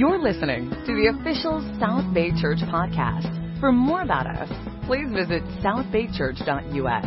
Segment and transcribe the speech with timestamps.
[0.00, 3.60] You're listening to the official South Bay Church podcast.
[3.60, 4.48] For more about us,
[4.86, 7.04] please visit southbaychurch.us.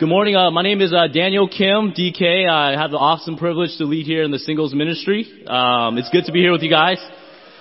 [0.00, 0.34] Good morning.
[0.34, 2.48] Uh, my name is uh, Daniel Kim, DK.
[2.48, 5.26] I have the awesome privilege to lead here in the singles ministry.
[5.46, 6.96] Um, it's good to be here with you guys.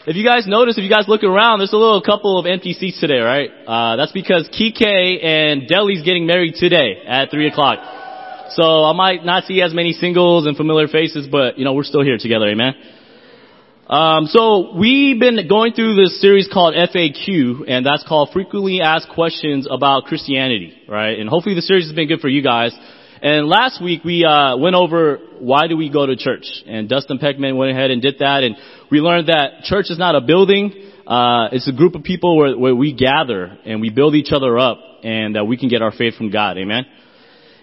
[0.08, 2.72] If you guys notice, if you guys look around, there's a little couple of empty
[2.72, 3.50] seats today, right?
[3.68, 8.05] Uh, that's because Kike and Deli's getting married today at 3 o'clock.
[8.50, 11.84] So I might not see as many singles and familiar faces, but you know, we're
[11.84, 12.74] still here together, amen.
[13.88, 19.10] Um, so we've been going through this series called FAQ, and that's called Frequently Asked
[19.14, 21.20] Questions About Christianity, right?
[21.20, 22.76] And hopefully the series has been good for you guys.
[23.22, 27.20] And last week we uh, went over why do we go to church, and Dustin
[27.20, 28.56] Peckman went ahead and did that, and
[28.90, 30.74] we learned that church is not a building;
[31.06, 34.58] uh, it's a group of people where, where we gather and we build each other
[34.58, 36.58] up, and that we can get our faith from God.
[36.58, 36.86] Amen.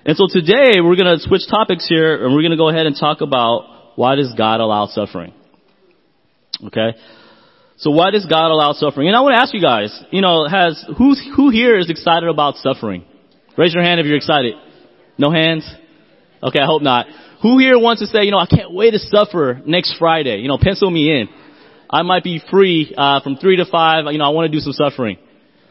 [0.05, 2.87] And so today we're going to switch topics here and we're going to go ahead
[2.87, 5.33] and talk about why does God allow suffering?
[6.67, 6.98] Okay?
[7.77, 9.06] So why does God allow suffering?
[9.06, 12.28] And I want to ask you guys, you know, has, who's, who here is excited
[12.28, 13.05] about suffering?
[13.56, 14.55] Raise your hand if you're excited.
[15.19, 15.69] No hands?
[16.42, 17.06] Okay, I hope not.
[17.42, 20.39] Who here wants to say, you know, I can't wait to suffer next Friday?
[20.39, 21.28] You know, pencil me in.
[21.89, 24.05] I might be free, uh, from three to five.
[24.11, 25.19] You know, I want to do some suffering.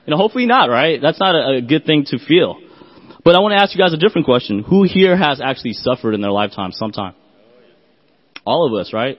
[0.05, 0.99] You know, hopefully not, right?
[1.01, 2.59] That's not a, a good thing to feel.
[3.23, 4.63] But I want to ask you guys a different question.
[4.63, 7.13] Who here has actually suffered in their lifetime sometime?
[8.45, 9.17] All of us, right?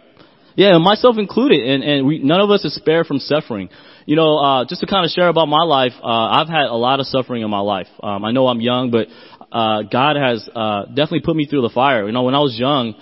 [0.57, 3.71] Yeah, myself included, and, and we, none of us is spared from suffering.
[4.05, 6.75] You know, uh, just to kind of share about my life, uh, I've had a
[6.75, 7.87] lot of suffering in my life.
[8.03, 9.07] Um, I know I'm young, but
[9.51, 12.07] uh, God has uh, definitely put me through the fire.
[12.07, 12.95] You know, when I was young,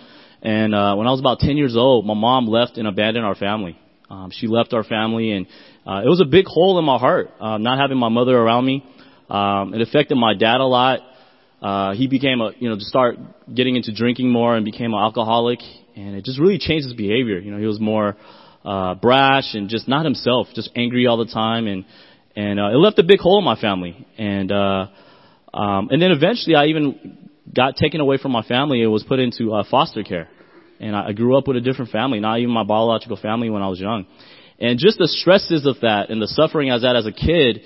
[0.42, 3.34] and uh, when I was about 10 years old, my mom left and abandoned our
[3.34, 3.78] family.
[4.08, 5.46] Um, she left our family, and
[5.86, 8.64] uh, it was a big hole in my heart, uh, not having my mother around
[8.64, 8.84] me.
[9.30, 11.00] Um, it affected my dad a lot.
[11.62, 13.16] Uh, he became a, you know, to start
[13.54, 15.60] getting into drinking more and became an alcoholic,
[15.94, 17.38] and it just really changed his behavior.
[17.38, 18.16] You know, he was more
[18.64, 21.84] uh, brash and just not himself, just angry all the time, and
[22.34, 24.06] and uh, it left a big hole in my family.
[24.18, 24.86] And uh,
[25.52, 29.18] um, and then eventually, I even got taken away from my family and was put
[29.18, 30.28] into uh, foster care.
[30.78, 33.62] And I, I grew up with a different family, not even my biological family when
[33.62, 34.06] I was young.
[34.58, 37.62] And just the stresses of that and the suffering I was at as a kid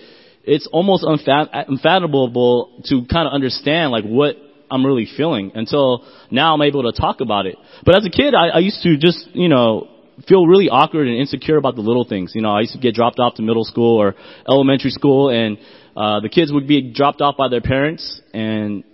[0.47, 4.37] it's almost unfathomable to kind of understand like what
[4.71, 7.57] I'm really feeling until now I'm able to talk about it.
[7.85, 9.89] But as a kid, I, I used to just, you know,
[10.29, 12.33] feel really awkward and insecure about the little things.
[12.35, 14.15] You know, I used to get dropped off to middle school or
[14.49, 15.59] elementary school and,
[15.97, 18.85] uh, the kids would be dropped off by their parents and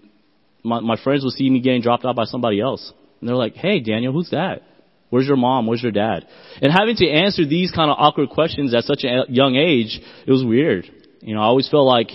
[0.62, 2.92] my, my friends would see me getting dropped off by somebody else.
[3.20, 4.62] And they're like, hey, Daniel, who's that?
[5.08, 5.66] Where's your mom?
[5.66, 6.26] Where's your dad?
[6.62, 10.30] And having to answer these kind of awkward questions at such a young age, it
[10.30, 10.86] was weird.
[11.20, 12.10] You know, I always feel like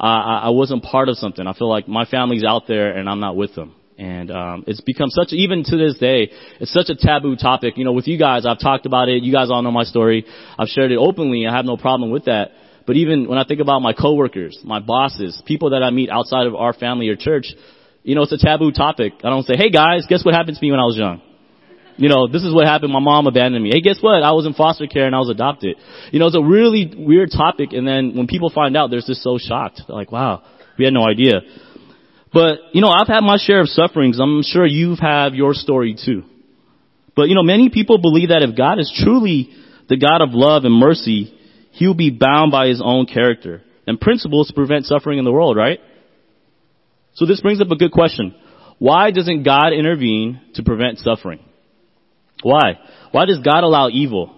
[0.00, 1.46] uh, I wasn't part of something.
[1.46, 3.74] I feel like my family's out there and I'm not with them.
[3.98, 7.76] And um, it's become such, even to this day, it's such a taboo topic.
[7.76, 9.24] You know, with you guys, I've talked about it.
[9.24, 10.24] You guys all know my story.
[10.56, 11.46] I've shared it openly.
[11.46, 12.52] I have no problem with that.
[12.86, 16.46] But even when I think about my coworkers, my bosses, people that I meet outside
[16.46, 17.46] of our family or church,
[18.04, 19.14] you know, it's a taboo topic.
[19.24, 21.20] I don't say, hey guys, guess what happened to me when I was young?
[21.98, 22.92] You know, this is what happened.
[22.92, 23.70] My mom abandoned me.
[23.74, 24.22] Hey, guess what?
[24.22, 25.76] I was in foster care and I was adopted.
[26.12, 27.72] You know, it's a really weird topic.
[27.72, 29.82] And then when people find out, they're just so shocked.
[29.86, 30.44] They're like, wow,
[30.78, 31.40] we had no idea.
[32.32, 34.20] But, you know, I've had my share of sufferings.
[34.20, 36.22] I'm sure you've had your story too.
[37.16, 39.50] But, you know, many people believe that if God is truly
[39.88, 41.34] the God of love and mercy,
[41.72, 45.56] He'll be bound by His own character and principles to prevent suffering in the world,
[45.56, 45.80] right?
[47.14, 48.36] So this brings up a good question.
[48.78, 51.40] Why doesn't God intervene to prevent suffering?
[52.42, 52.78] Why?
[53.10, 54.34] Why does God allow evil?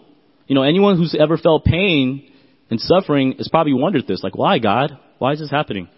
[0.47, 2.31] You know, anyone who's ever felt pain
[2.71, 4.23] and suffering has probably wondered this.
[4.23, 4.99] Like, why, God?
[5.19, 5.89] Why is this happening?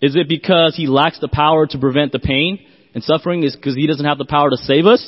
[0.00, 3.42] Is it because he lacks the power to prevent the pain and suffering?
[3.42, 5.02] Is because he doesn't have the power to save us?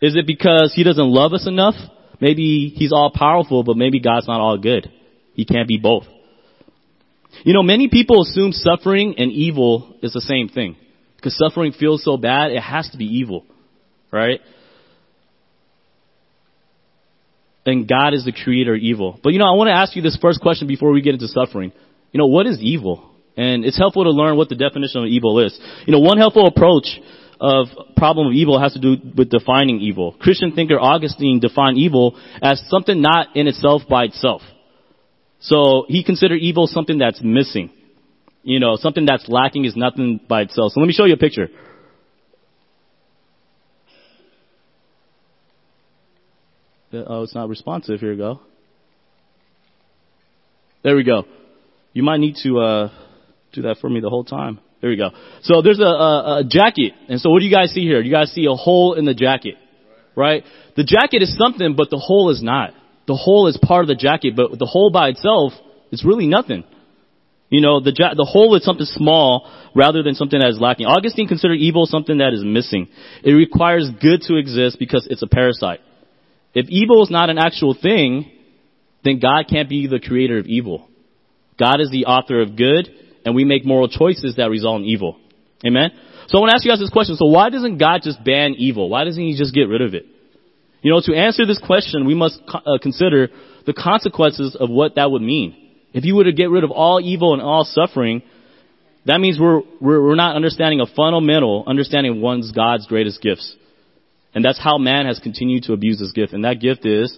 [0.00, 1.74] Is it because he doesn't love us enough?
[2.20, 4.90] Maybe he's all powerful, but maybe God's not all good.
[5.34, 6.04] He can't be both.
[7.44, 10.76] You know, many people assume suffering and evil is the same thing.
[11.16, 13.44] Because suffering feels so bad, it has to be evil
[14.12, 14.40] right?
[17.66, 19.18] And God is the creator of evil.
[19.22, 21.28] But you know, I want to ask you this first question before we get into
[21.28, 21.72] suffering.
[22.12, 23.10] You know, what is evil?
[23.36, 25.58] And it's helpful to learn what the definition of evil is.
[25.86, 26.86] You know, one helpful approach
[27.40, 30.16] of problem of evil has to do with defining evil.
[30.20, 34.42] Christian thinker Augustine defined evil as something not in itself by itself.
[35.40, 37.70] So he considered evil something that's missing.
[38.42, 40.72] You know, something that's lacking is nothing by itself.
[40.72, 41.48] So let me show you a picture.
[46.92, 48.00] Oh, it's not responsive.
[48.00, 48.40] Here we go.
[50.82, 51.24] There we go.
[51.92, 52.88] You might need to uh,
[53.52, 54.60] do that for me the whole time.
[54.80, 55.10] There we go.
[55.42, 56.94] So there's a, a, a jacket.
[57.08, 58.00] And so what do you guys see here?
[58.00, 59.54] You guys see a hole in the jacket.
[60.16, 60.42] Right?
[60.76, 62.72] The jacket is something, but the hole is not.
[63.06, 65.52] The hole is part of the jacket, but the hole by itself
[65.92, 66.64] is really nothing.
[67.48, 70.86] You know, the, ja- the hole is something small rather than something that is lacking.
[70.86, 72.88] Augustine considered evil something that is missing.
[73.24, 75.80] It requires good to exist because it's a parasite.
[76.54, 78.30] If evil is not an actual thing,
[79.04, 80.88] then God can't be the creator of evil.
[81.58, 82.88] God is the author of good,
[83.24, 85.18] and we make moral choices that result in evil.
[85.64, 85.90] Amen?
[86.28, 87.16] So I want to ask you guys this question.
[87.16, 88.88] So why doesn't God just ban evil?
[88.88, 90.06] Why doesn't He just get rid of it?
[90.82, 93.28] You know, to answer this question, we must uh, consider
[93.66, 95.56] the consequences of what that would mean.
[95.92, 98.22] If you were to get rid of all evil and all suffering,
[99.04, 103.56] that means we're, we're, we're not understanding a fundamental understanding of one's God's greatest gifts.
[104.34, 106.32] And that's how man has continued to abuse this gift.
[106.32, 107.16] And that gift is,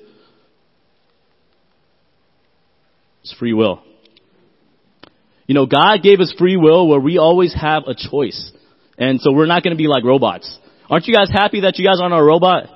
[3.22, 3.82] is free will.
[5.46, 8.50] You know, God gave us free will where we always have a choice.
[8.96, 10.58] And so we're not going to be like robots.
[10.88, 12.68] Aren't you guys happy that you guys aren't a robot?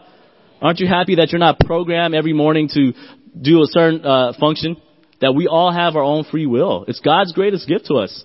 [0.60, 2.92] Aren't you happy that you're not programmed every morning to
[3.40, 4.76] do a certain uh, function?
[5.20, 6.84] That we all have our own free will.
[6.88, 8.24] It's God's greatest gift to us.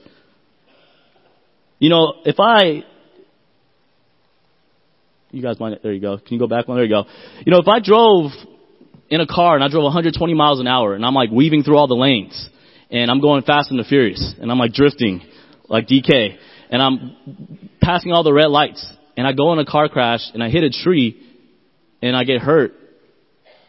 [1.79, 2.83] You know, if I,
[5.31, 6.17] you guys mind, there you go.
[6.17, 6.77] Can you go back one?
[6.77, 7.05] There you go.
[7.45, 8.31] You know, if I drove
[9.09, 11.77] in a car and I drove 120 miles an hour and I'm like weaving through
[11.77, 12.49] all the lanes
[12.89, 15.21] and I'm going fast and the furious and I'm like drifting
[15.67, 16.37] like DK
[16.69, 18.85] and I'm passing all the red lights
[19.17, 21.21] and I go in a car crash and I hit a tree
[22.01, 22.73] and I get hurt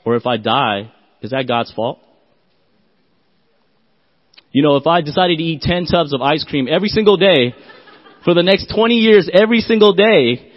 [0.05, 0.93] or if I die,
[1.23, 2.01] is that God's fault?
[4.51, 7.55] You know, if I decided to eat 10 tubs of ice cream every single day
[8.25, 10.52] for the next 20 years every single day,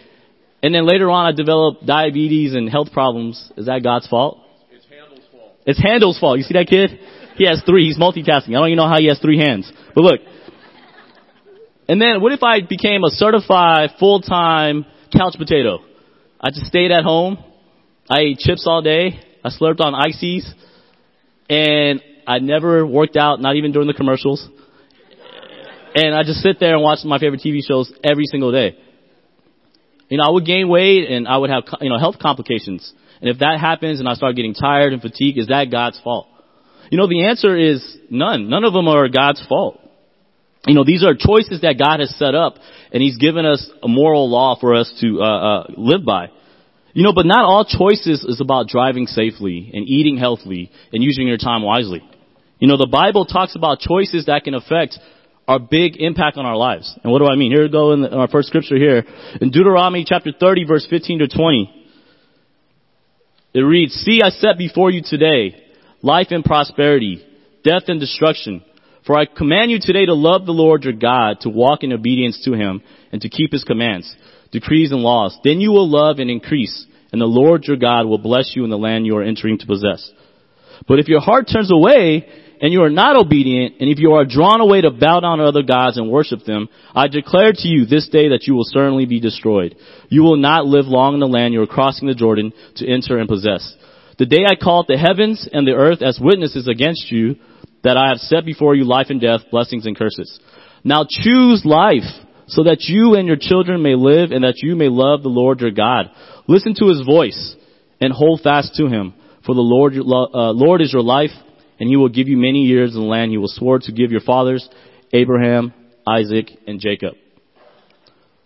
[0.65, 4.41] and then later on I developed diabetes and health problems, is that God's fault?
[4.71, 5.51] It's Handel's fault.
[5.63, 6.37] It's Handel's fault.
[6.39, 6.99] You see that kid?
[7.35, 7.85] He has three.
[7.85, 8.49] He's multitasking.
[8.49, 9.71] I don't even know how he has three hands.
[9.93, 10.21] But look.
[11.87, 15.85] And then what if I became a certified full-time couch potato?
[16.41, 17.37] I just stayed at home.
[18.09, 19.19] I ate chips all day.
[19.43, 20.51] I slurped on ices.
[21.47, 24.49] And I never worked out, not even during the commercials.
[25.93, 28.79] And I just sit there and watch my favorite TV shows every single day.
[30.09, 32.93] You know, I would gain weight and I would have, you know, health complications.
[33.21, 36.27] And if that happens and I start getting tired and fatigued, is that God's fault?
[36.91, 38.49] You know, the answer is none.
[38.49, 39.79] None of them are God's fault.
[40.67, 42.55] You know, these are choices that God has set up
[42.91, 46.27] and He's given us a moral law for us to, uh, uh, live by.
[46.93, 51.27] You know, but not all choices is about driving safely and eating healthily and using
[51.27, 52.01] your time wisely.
[52.59, 54.97] You know, the Bible talks about choices that can affect
[55.47, 56.97] our big impact on our lives.
[57.03, 57.51] And what do I mean?
[57.51, 59.03] Here we go in, the, in our first scripture here.
[59.41, 61.83] In Deuteronomy chapter 30 verse 15 to 20.
[63.53, 65.55] It reads, See, I set before you today
[66.01, 67.25] life and prosperity,
[67.63, 68.63] death and destruction.
[69.05, 72.41] For I command you today to love the Lord your God, to walk in obedience
[72.45, 72.81] to him,
[73.11, 74.13] and to keep his commands,
[74.51, 75.37] decrees and laws.
[75.43, 78.71] Then you will love and increase, and the Lord your God will bless you in
[78.71, 80.11] the land you are entering to possess.
[80.87, 82.27] But if your heart turns away,
[82.65, 85.43] and you are not obedient, and if you are drawn away to bow down to
[85.43, 89.05] other gods and worship them, I declare to you this day that you will certainly
[89.05, 89.75] be destroyed.
[90.09, 93.19] You will not live long in the land you are crossing the Jordan to enter
[93.19, 93.75] and possess.
[94.17, 97.35] The day I called the heavens and the earth as witnesses against you,
[97.83, 100.39] that I have set before you life and death, blessings and curses.
[100.83, 102.09] Now choose life,
[102.47, 105.61] so that you and your children may live and that you may love the Lord
[105.61, 106.09] your God.
[106.47, 107.55] Listen to his voice
[108.01, 109.13] and hold fast to him.
[109.45, 111.29] For the Lord, uh, Lord is your life,
[111.79, 114.11] and he will give you many years in the land he will swore to give
[114.11, 114.67] your fathers,
[115.13, 115.73] Abraham,
[116.07, 117.15] Isaac, and Jacob.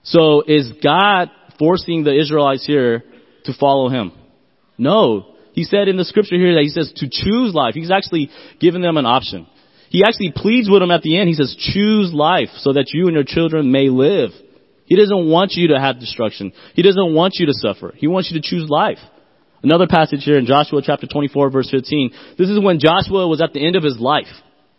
[0.03, 3.03] So is God forcing the Israelites here
[3.45, 4.11] to follow him?
[4.77, 5.35] No.
[5.53, 7.73] He said in the scripture here that he says to choose life.
[7.73, 9.47] He's actually given them an option.
[9.89, 11.27] He actually pleads with them at the end.
[11.27, 14.29] He says, choose life so that you and your children may live.
[14.85, 16.53] He doesn't want you to have destruction.
[16.73, 17.93] He doesn't want you to suffer.
[17.95, 18.99] He wants you to choose life.
[19.61, 22.11] Another passage here in Joshua chapter 24 verse 15.
[22.37, 24.31] This is when Joshua was at the end of his life.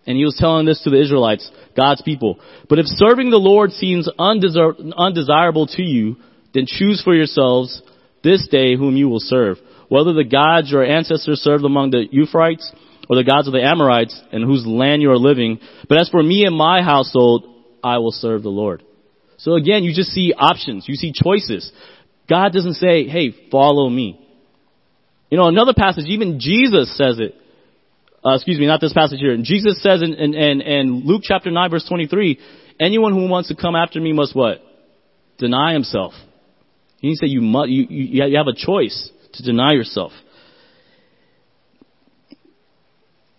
[0.07, 2.41] And he was telling this to the Israelites, God's people.
[2.69, 6.17] But if serving the Lord seems undesir- undesirable to you,
[6.55, 7.83] then choose for yourselves
[8.25, 9.59] this day whom you will serve.
[9.89, 12.73] Whether the gods your ancestors served among the Euphrates
[13.09, 15.59] or the gods of the Amorites in whose land you are living.
[15.89, 17.45] But as for me and my household,
[17.85, 18.83] I will serve the Lord.
[19.37, 20.87] So again, you just see options.
[20.89, 21.71] You see choices.
[22.29, 24.27] God doesn't say, hey, follow me.
[25.31, 27.35] You know, another passage, even Jesus says it.
[28.25, 29.37] Uh, excuse me, not this passage here.
[29.41, 32.39] Jesus says in, in, in, in Luke chapter 9 verse 23,
[32.79, 34.59] anyone who wants to come after me must what?
[35.39, 36.13] Deny himself.
[36.99, 40.13] He said you must, you, you, you have a choice to deny yourself.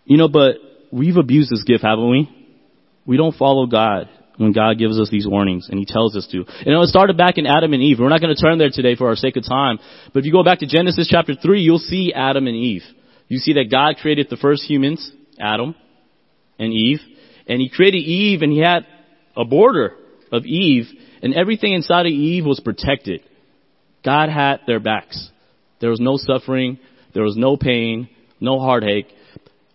[0.06, 0.56] You know, but
[0.92, 2.30] we've abused this gift, haven't we?
[3.06, 4.10] We don't follow God.
[4.42, 6.38] When God gives us these warnings and He tells us to.
[6.38, 8.00] And it started back in Adam and Eve.
[8.00, 9.78] We're not going to turn there today for our sake of time.
[10.14, 12.82] But if you go back to Genesis chapter 3, you'll see Adam and Eve.
[13.28, 15.76] You see that God created the first humans, Adam
[16.58, 17.00] and Eve.
[17.48, 18.88] And He created Eve and He had
[19.38, 19.96] a border
[20.32, 23.22] of Eden and everything inside of Eden was protected.
[24.04, 25.30] God had their backs.
[25.80, 26.80] There was no suffering.
[27.14, 29.08] There was no pain, no heartache.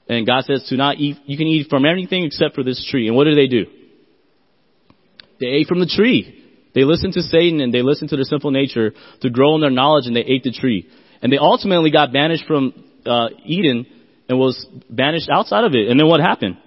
[0.09, 3.07] And God says to not eat, you can eat from anything except for this tree.
[3.07, 3.67] And what did they do?
[5.41, 6.45] They ate from the tree.
[6.75, 9.71] They listened to Satan and they listened to their sinful nature to grow in their
[9.71, 10.89] knowledge and they ate the tree.
[11.23, 12.75] And they ultimately got banished from
[13.07, 13.87] uh, Eden
[14.29, 15.89] and was banished outside of it.
[15.89, 16.59] And then what happened?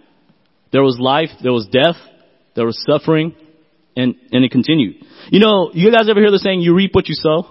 [0.72, 1.96] There was life, there was death,
[2.56, 3.36] there was suffering,
[3.96, 5.04] and, and it continued.
[5.30, 7.48] You know, you guys ever hear the saying, you reap what you sow?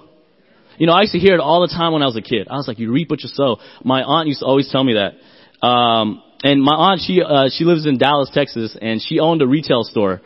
[0.78, 2.46] You know, I used to hear it all the time when I was a kid.
[2.48, 3.58] I was like, you reap what you sow.
[3.84, 5.66] My aunt used to always tell me that.
[5.66, 9.46] Um, and my aunt, she, uh, she lives in Dallas, Texas, and she owned a
[9.46, 10.20] retail store.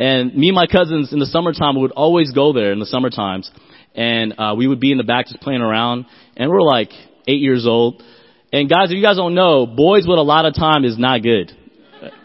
[0.00, 3.10] And me and my cousins in the summertime would always go there in the summer
[3.10, 3.50] times.
[3.94, 6.06] And, uh, we would be in the back just playing around.
[6.36, 6.90] And we we're like
[7.28, 8.02] eight years old.
[8.52, 11.22] And guys, if you guys don't know, boys with a lot of time is not
[11.22, 11.52] good.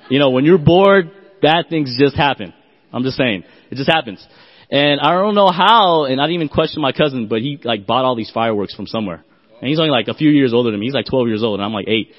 [0.10, 2.54] You know, when you're bored, bad things just happen.
[2.94, 3.44] I'm just saying.
[3.70, 4.26] It just happens.
[4.72, 7.86] And I don't know how, and I didn't even question my cousin, but he like
[7.86, 9.24] bought all these fireworks from somewhere.
[9.60, 10.88] And he's only like a few years older than me.
[10.88, 12.12] He's like 12 years old and I'm like 8.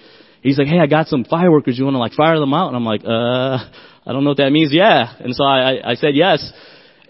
[0.47, 1.77] He's like, hey, I got some fireworks.
[1.77, 2.69] You want to like fire them out?
[2.69, 3.59] And I'm like, uh,
[4.07, 4.73] I don't know what that means.
[4.73, 5.13] Yeah.
[5.19, 6.53] And so I, I, I said yes.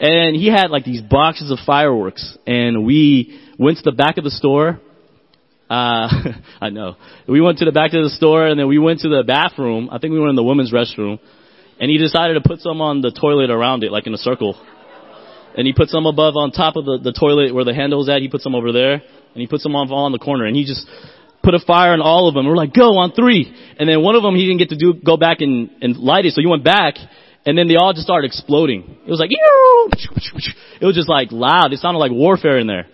[0.00, 4.24] And he had like these boxes of fireworks and we went to the back of
[4.24, 4.80] the store.
[5.68, 6.08] Uh,
[6.60, 6.96] I know.
[7.28, 9.90] We went to the back of the store and then we went to the bathroom.
[9.92, 11.18] I think we were in the women's restroom
[11.78, 14.58] and he decided to put some on the toilet around it, like in a circle.
[15.58, 18.08] And he put some above on top of the, the toilet where the handle was
[18.08, 18.22] at.
[18.22, 20.64] He put some over there and he put some on, on the corner and he
[20.64, 20.86] just
[21.46, 22.44] put a fire on all of them.
[22.44, 23.46] We're like, go on three.
[23.78, 26.26] And then one of them, he didn't get to do, go back and, and light
[26.26, 26.32] it.
[26.32, 26.96] So he went back
[27.46, 28.98] and then they all just started exploding.
[29.06, 31.72] It was like, it was just like loud.
[31.72, 32.88] It sounded like warfare in there.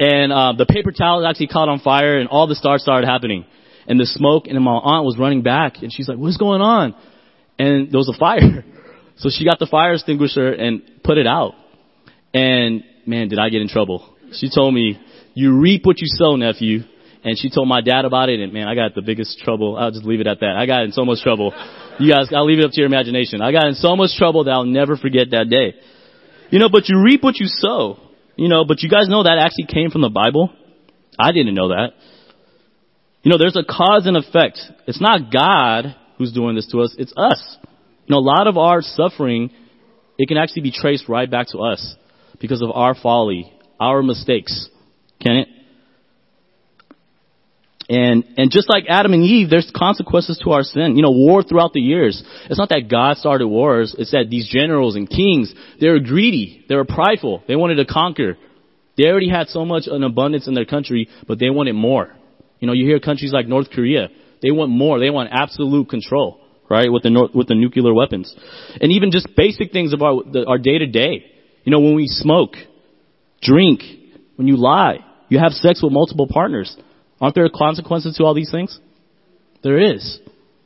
[0.00, 3.46] And, uh, the paper towels actually caught on fire and all the stars started happening.
[3.86, 6.96] And the smoke and my aunt was running back and she's like, what's going on?
[7.60, 8.64] And there was a fire.
[9.18, 11.52] So she got the fire extinguisher and put it out.
[12.32, 14.16] And man, did I get in trouble.
[14.32, 14.98] She told me,
[15.34, 16.80] you reap what you sow, nephew.
[17.24, 19.76] And she told my dad about it, and man, I got the biggest trouble.
[19.76, 20.56] I'll just leave it at that.
[20.56, 21.54] I got in so much trouble.
[22.00, 23.40] You guys, I'll leave it up to your imagination.
[23.40, 25.74] I got in so much trouble that I'll never forget that day.
[26.50, 27.98] You know, but you reap what you sow.
[28.36, 30.50] You know, but you guys know that actually came from the Bible?
[31.18, 31.92] I didn't know that.
[33.22, 34.58] You know, there's a cause and effect.
[34.88, 37.56] It's not God who's doing this to us, it's us.
[38.06, 39.50] You know, a lot of our suffering,
[40.18, 41.94] it can actually be traced right back to us
[42.40, 44.68] because of our folly, our mistakes.
[45.20, 45.48] Can it?
[47.92, 50.96] And, and just like Adam and Eve, there's consequences to our sin.
[50.96, 52.24] You know, war throughout the years.
[52.48, 53.94] It's not that God started wars.
[53.98, 56.64] It's that these generals and kings, they were greedy.
[56.70, 57.42] They were prideful.
[57.46, 58.38] They wanted to conquer.
[58.96, 62.14] They already had so much an abundance in their country, but they wanted more.
[62.60, 64.08] You know, you hear countries like North Korea.
[64.40, 64.98] They want more.
[64.98, 66.90] They want absolute control, right?
[66.90, 68.34] With the, with the nuclear weapons.
[68.80, 71.26] And even just basic things about the, our day to day.
[71.64, 72.54] You know, when we smoke,
[73.42, 73.82] drink,
[74.36, 76.74] when you lie, you have sex with multiple partners.
[77.22, 78.78] Aren't there consequences to all these things?
[79.62, 80.18] There is.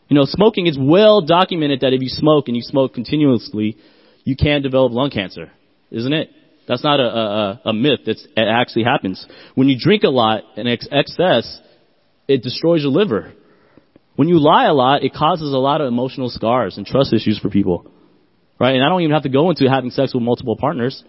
[0.08, 3.76] You know, smoking is well documented that if you smoke and you smoke continuously,
[4.24, 5.52] you can develop lung cancer,
[5.90, 6.30] isn't it?
[6.66, 8.00] That's not a, a, a myth.
[8.06, 9.24] That's, it actually happens.
[9.54, 11.60] When you drink a lot and ex- excess,
[12.26, 13.34] it destroys your liver.
[14.16, 17.38] When you lie a lot, it causes a lot of emotional scars and trust issues
[17.38, 17.90] for people.
[18.58, 18.74] Right?
[18.74, 21.04] And I don't even have to go into having sex with multiple partners.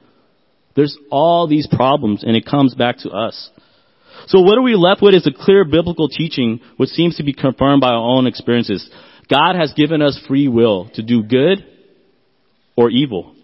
[0.75, 3.49] There's all these problems and it comes back to us.
[4.25, 7.33] So what are we left with is a clear biblical teaching which seems to be
[7.33, 8.89] confirmed by our own experiences.
[9.29, 11.65] God has given us free will to do good
[12.75, 13.35] or evil.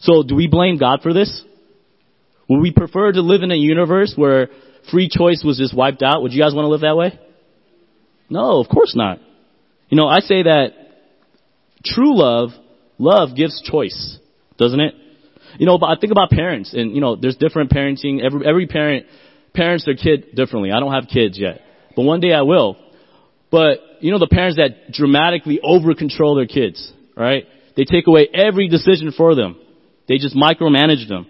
[0.00, 1.42] So do we blame God for this?
[2.48, 4.48] Would we prefer to live in a universe where
[4.90, 6.22] free choice was just wiped out?
[6.22, 7.18] Would you guys want to live that way?
[8.28, 9.18] No, of course not.
[9.88, 10.68] You know, I say that
[11.84, 12.50] true love,
[12.98, 14.18] love gives choice,
[14.56, 14.94] doesn't it?
[15.58, 18.24] You know, but I think about parents and, you know, there's different parenting.
[18.24, 19.06] Every, every parent
[19.54, 20.72] parents their kid differently.
[20.72, 21.60] I don't have kids yet,
[21.96, 22.76] but one day I will.
[23.50, 27.44] But, you know, the parents that dramatically over control their kids, right?
[27.76, 29.56] They take away every decision for them.
[30.08, 31.26] They just micromanage them.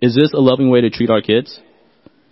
[0.00, 1.58] Is this a loving way to treat our kids?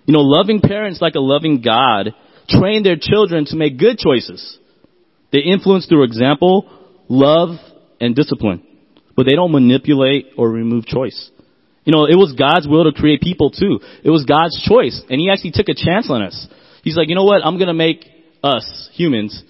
[0.07, 2.15] You know, loving parents like a loving God
[2.49, 4.59] train their children to make good choices.
[5.33, 6.69] They influence through example,
[7.09, 7.51] love,
[8.01, 8.67] and discipline.
[9.17, 11.31] But they don't manipulate or remove choice.
[11.85, 13.81] You know, it was God's will to create people too.
[14.05, 15.01] It was God's choice.
[15.09, 16.47] And He actually took a chance on us.
[16.83, 17.45] He's like, you know what?
[17.45, 18.07] I'm gonna make
[18.43, 19.43] us humans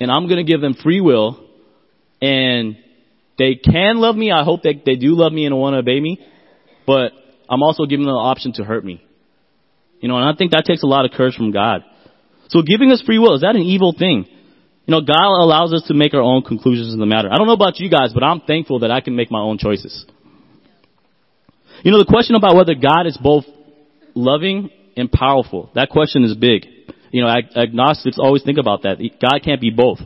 [0.00, 1.48] and I'm gonna give them free will
[2.20, 2.76] and
[3.38, 4.30] they can love me.
[4.30, 6.18] I hope that they do love me and want to obey me,
[6.86, 7.12] but
[7.48, 9.02] I'm also giving them the option to hurt me.
[10.00, 11.84] You know, and I think that takes a lot of courage from God.
[12.48, 14.26] So giving us free will, is that an evil thing?
[14.86, 17.28] You know, God allows us to make our own conclusions in the matter.
[17.32, 19.58] I don't know about you guys, but I'm thankful that I can make my own
[19.58, 20.04] choices.
[21.82, 23.44] You know, the question about whether God is both
[24.14, 26.66] loving and powerful, that question is big.
[27.10, 28.98] You know, ag- agnostics always think about that.
[29.20, 29.98] God can't be both.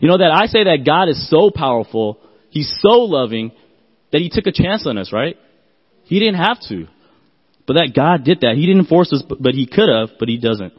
[0.00, 2.18] You know that I say that God is so powerful,
[2.50, 3.52] He's so loving,
[4.12, 5.36] that He took a chance on us, right?
[6.04, 6.86] He didn't have to.
[7.66, 8.54] But that God did that.
[8.56, 10.72] He didn't force us, but He could have, but He doesn't.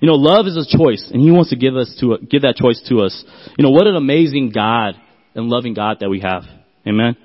[0.00, 2.56] You know, love is a choice, and He wants to give us to give that
[2.56, 3.24] choice to us.
[3.56, 4.94] You know, what an amazing God
[5.34, 6.44] and loving God that we have.
[6.86, 7.16] Amen.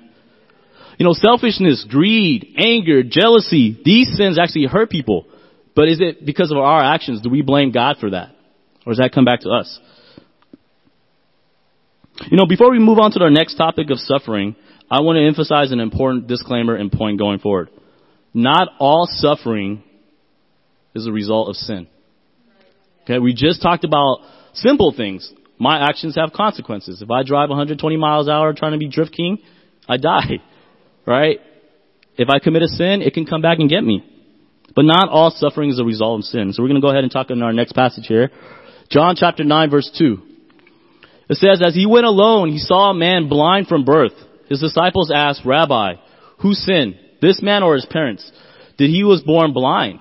[0.98, 5.26] You know, selfishness, greed, anger, jealousy, these sins actually hurt people.
[5.74, 7.20] But is it because of our actions?
[7.20, 8.30] Do we blame God for that?
[8.86, 9.80] Or does that come back to us?
[12.30, 14.54] You know, before we move on to our next topic of suffering,
[14.88, 17.70] I want to emphasize an important disclaimer and point going forward.
[18.32, 19.82] Not all suffering
[20.94, 21.88] is a result of sin.
[23.02, 24.18] Okay, we just talked about
[24.54, 25.32] simple things.
[25.58, 27.02] My actions have consequences.
[27.02, 29.38] If I drive 120 miles an hour trying to be drift king,
[29.88, 30.40] I die.
[31.06, 31.38] Right?
[32.16, 34.02] If I commit a sin, it can come back and get me.
[34.74, 36.52] But not all suffering is a result of sin.
[36.52, 38.30] So we're going to go ahead and talk in our next passage here.
[38.90, 40.18] John chapter 9 verse 2.
[41.30, 44.12] It says, as he went alone, he saw a man blind from birth.
[44.48, 45.94] His disciples asked, Rabbi,
[46.40, 48.30] who sinned, this man or his parents?
[48.76, 50.00] Did he was born blind?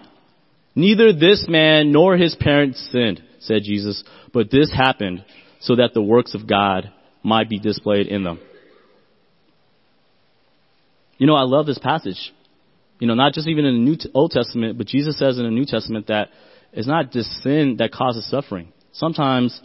[0.75, 5.23] Neither this man nor his parents sinned, said Jesus, but this happened
[5.61, 6.91] so that the works of God
[7.23, 8.39] might be displayed in them.
[11.17, 12.33] You know, I love this passage.
[12.99, 15.51] You know, not just even in the New Old Testament, but Jesus says in the
[15.51, 16.29] New Testament that
[16.71, 18.71] it's not just sin that causes suffering.
[18.93, 19.59] Sometimes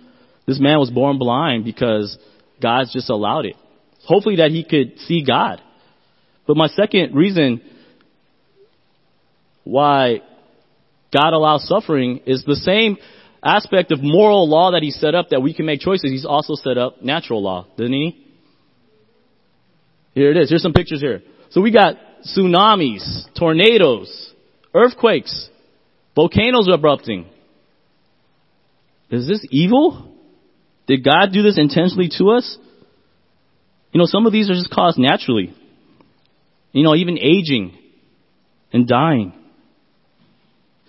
[0.47, 2.19] this man was born blind because
[2.61, 3.57] God's just allowed it.
[4.05, 5.61] Hopefully that he could see God.
[6.47, 7.61] But my second reason
[9.65, 10.23] why
[11.13, 12.97] God allows suffering is the same
[13.43, 16.11] aspect of moral law that he set up that we can make choices.
[16.11, 18.27] He's also set up natural law, didn't he?
[20.15, 20.49] Here it is.
[20.49, 21.23] Here's some pictures here.
[21.51, 24.33] So we got tsunamis, tornadoes,
[24.75, 25.49] earthquakes,
[26.15, 27.27] volcanoes erupting.
[29.11, 30.15] Is this evil?
[30.87, 32.59] Did God do this intentionally to us?
[33.93, 35.55] You know, some of these are just caused naturally.
[36.73, 37.77] You know, even aging
[38.73, 39.33] and dying.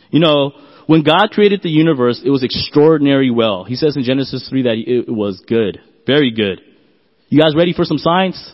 [0.09, 0.51] You know,
[0.87, 3.63] when God created the universe, it was extraordinary well.
[3.63, 5.79] He says in Genesis 3 that it was good.
[6.05, 6.61] Very good.
[7.29, 8.53] You guys ready for some science?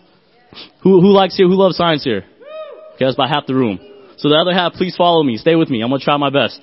[0.83, 1.47] Who, who likes here?
[1.47, 2.23] Who loves science here?
[2.95, 3.79] Okay, that's about half the room.
[4.17, 5.37] So the other half, please follow me.
[5.37, 5.81] Stay with me.
[5.81, 6.59] I'm gonna try my best.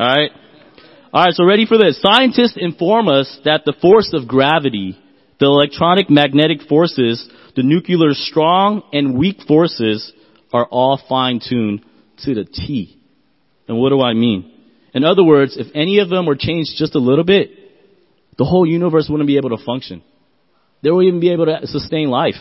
[0.00, 0.30] Alright?
[1.14, 2.00] Alright, so ready for this.
[2.02, 4.98] Scientists inform us that the force of gravity,
[5.38, 10.12] the electronic magnetic forces, the nuclear strong and weak forces
[10.52, 11.84] are all fine tuned
[12.24, 13.00] to the T.
[13.68, 14.52] And what do I mean?
[14.92, 17.50] In other words, if any of them were changed just a little bit,
[18.38, 20.02] the whole universe wouldn't be able to function.
[20.82, 22.36] They wouldn't even be able to sustain life.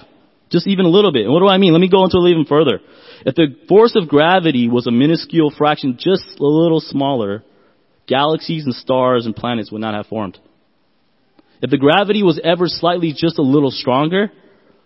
[0.51, 1.23] Just even a little bit.
[1.25, 1.73] And what do I mean?
[1.73, 2.79] Let me go into it even further.
[3.25, 7.43] If the force of gravity was a minuscule fraction, just a little smaller,
[8.07, 10.37] galaxies and stars and planets would not have formed.
[11.61, 14.31] If the gravity was ever slightly just a little stronger,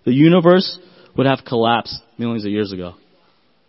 [0.06, 0.80] the universe
[1.17, 2.95] would have collapsed millions of years ago.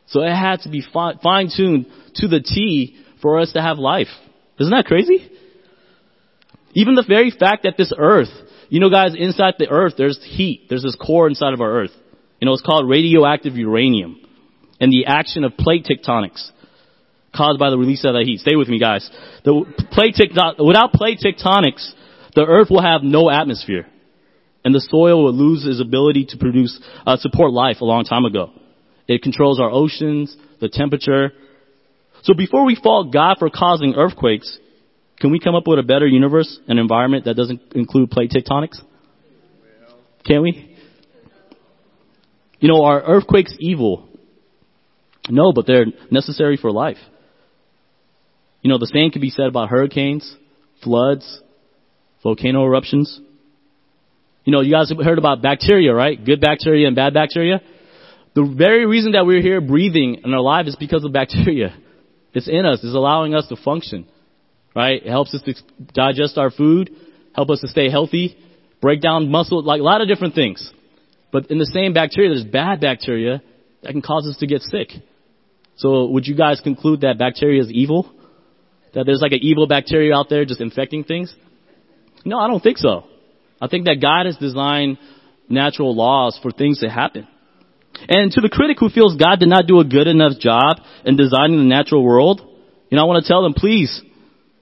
[0.06, 4.08] So it had to be fine tuned to the T for us to have life.
[4.58, 5.30] Isn't that crazy?
[6.74, 8.28] Even the very fact that this earth,
[8.70, 10.66] you know guys, inside the earth there's heat.
[10.68, 11.92] There's this core inside of our earth.
[12.40, 14.18] You know, it's called radioactive uranium.
[14.80, 16.50] And the action of plate tectonics
[17.36, 18.40] caused by the release of that heat.
[18.40, 19.08] Stay with me guys.
[19.44, 21.92] The plate tecton- without plate tectonics,
[22.34, 23.86] the earth will have no atmosphere.
[24.64, 28.24] And the soil will lose its ability to produce, uh, support life a long time
[28.24, 28.50] ago.
[29.08, 31.32] It controls our oceans, the temperature.
[32.22, 34.58] So before we fault God for causing earthquakes,
[35.20, 38.80] can we come up with a better universe, an environment that doesn't include plate tectonics?
[40.24, 40.76] Can we?
[42.58, 44.08] You know, are earthquakes evil?
[45.28, 46.98] No, but they're necessary for life.
[48.62, 50.34] You know, the same can be said about hurricanes,
[50.82, 51.40] floods,
[52.22, 53.20] volcano eruptions.
[54.44, 56.22] You know, you guys have heard about bacteria, right?
[56.22, 57.60] Good bacteria and bad bacteria.
[58.34, 61.76] The very reason that we're here breathing and alive is because of bacteria.
[62.32, 62.80] It's in us.
[62.82, 64.06] It's allowing us to function.
[64.74, 65.02] Right?
[65.04, 65.54] It helps us to
[65.92, 66.90] digest our food,
[67.34, 68.36] help us to stay healthy,
[68.80, 70.72] break down muscle, like a lot of different things.
[71.32, 73.42] But in the same bacteria, there's bad bacteria
[73.82, 74.88] that can cause us to get sick.
[75.76, 78.12] So would you guys conclude that bacteria is evil?
[78.94, 81.34] That there's like an evil bacteria out there just infecting things?
[82.24, 83.04] No, I don't think so.
[83.60, 84.98] I think that God has designed
[85.48, 87.26] natural laws for things to happen.
[88.08, 91.16] And to the critic who feels God did not do a good enough job in
[91.16, 92.40] designing the natural world,
[92.90, 94.02] you know, I want to tell them, please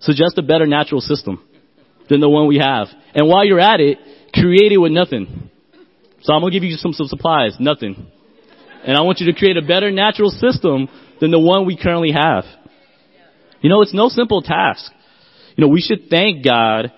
[0.00, 1.42] suggest a better natural system
[2.08, 2.88] than the one we have.
[3.14, 3.98] And while you're at it,
[4.32, 5.50] create it with nothing.
[6.22, 8.10] So I'm going to give you some, some supplies, nothing.
[8.84, 10.88] And I want you to create a better natural system
[11.20, 12.44] than the one we currently have.
[13.60, 14.90] You know, it's no simple task.
[15.56, 16.92] You know, we should thank God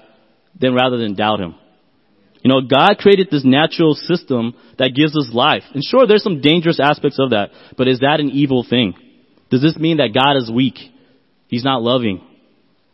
[0.58, 1.54] then rather than doubt Him.
[2.42, 5.62] You know, God created this natural system that gives us life.
[5.74, 8.94] And sure, there's some dangerous aspects of that, but is that an evil thing?
[9.50, 10.78] Does this mean that God is weak?
[11.48, 12.22] He's not loving?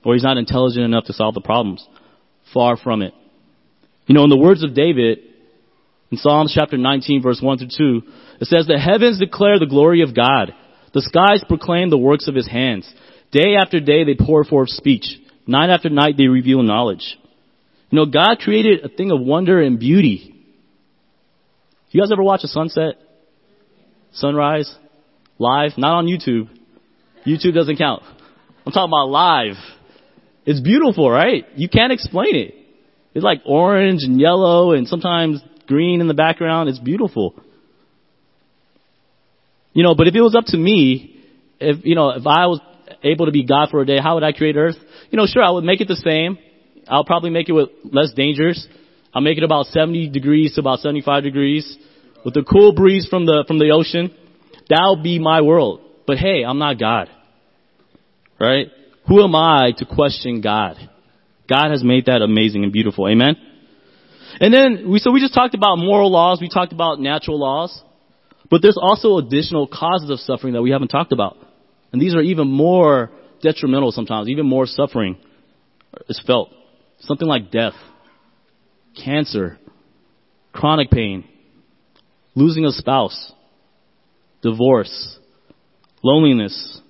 [0.06, 1.84] Or he's not intelligent enough to solve the problems?
[2.54, 3.12] Far from it.
[4.06, 5.18] You know, in the words of David,
[6.12, 8.02] in Psalms chapter 19 verse 1 through 2,
[8.40, 10.54] it says, The heavens declare the glory of God.
[10.94, 12.88] The skies proclaim the works of his hands.
[13.32, 15.06] Day after day they pour forth speech.
[15.44, 17.18] Night after night they reveal knowledge.
[17.90, 20.40] You know, God created a thing of wonder and beauty.
[21.90, 22.94] You guys ever watch a sunset?
[24.12, 24.72] Sunrise?
[25.40, 25.72] Live?
[25.76, 26.48] Not on YouTube.
[27.26, 28.04] YouTube doesn't count.
[28.64, 29.56] I'm talking about live.
[30.46, 31.44] It's beautiful, right?
[31.56, 32.54] You can't explain it.
[33.14, 36.68] It's like orange and yellow and sometimes green in the background.
[36.68, 37.34] It's beautiful.
[39.72, 41.22] You know, but if it was up to me,
[41.60, 42.60] if, you know, if I was
[43.02, 44.76] able to be God for a day, how would I create earth?
[45.10, 46.38] You know, sure, I would make it the same.
[46.88, 48.66] I'll probably make it with less dangers.
[49.12, 51.76] I'll make it about 70 degrees to about 75 degrees
[52.24, 54.14] with a cool breeze from the, from the ocean.
[54.68, 55.80] That'll be my world.
[56.06, 57.08] But hey, I'm not God.
[58.38, 58.66] Right?
[59.08, 60.76] Who am I to question God?
[61.48, 63.08] God has made that amazing and beautiful.
[63.08, 63.36] Amen?
[64.40, 66.40] And then we, so we just talked about moral laws.
[66.40, 67.82] We talked about natural laws.
[68.50, 71.36] But there's also additional causes of suffering that we haven't talked about.
[71.92, 73.10] And these are even more
[73.42, 75.16] detrimental sometimes, even more suffering
[76.08, 76.50] is felt.
[77.00, 77.74] Something like death,
[79.04, 79.58] cancer,
[80.52, 81.24] chronic pain,
[82.34, 83.32] losing a spouse,
[84.42, 85.18] divorce,
[86.02, 86.80] loneliness,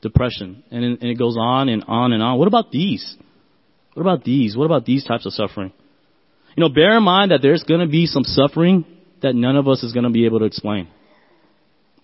[0.00, 2.38] depression, and, and it goes on and on and on.
[2.38, 3.16] What about these?
[3.94, 4.56] What about these?
[4.56, 5.72] What about these types of suffering?
[6.56, 8.84] You know, bear in mind that there's going to be some suffering
[9.22, 10.88] that none of us is going to be able to explain.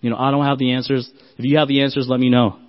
[0.01, 1.09] You know, I don't have the answers.
[1.37, 2.59] If you have the answers, let me know.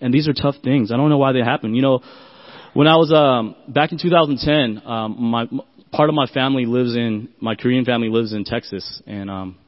[0.00, 0.92] And these are tough things.
[0.92, 1.74] I don't know why they happen.
[1.74, 2.00] You know,
[2.72, 5.46] when I was um, back in 2010, um, my
[5.92, 9.58] part of my family lives in my Korean family lives in Texas, and um,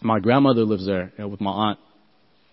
[0.00, 1.78] my grandmother lives there you know, with my aunt.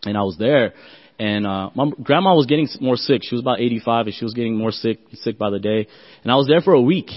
[0.06, 0.74] And I was there,
[1.20, 3.22] and uh, my grandma was getting more sick.
[3.24, 5.88] She was about 85, and she was getting more sick, sick by the day.
[6.24, 7.10] And I was there for a week.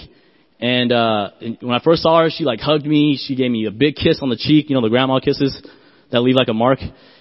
[0.59, 3.19] And uh and when I first saw her, she like hugged me.
[3.21, 5.61] She gave me a big kiss on the cheek, you know, the grandma kisses
[6.11, 6.79] that leave like a mark.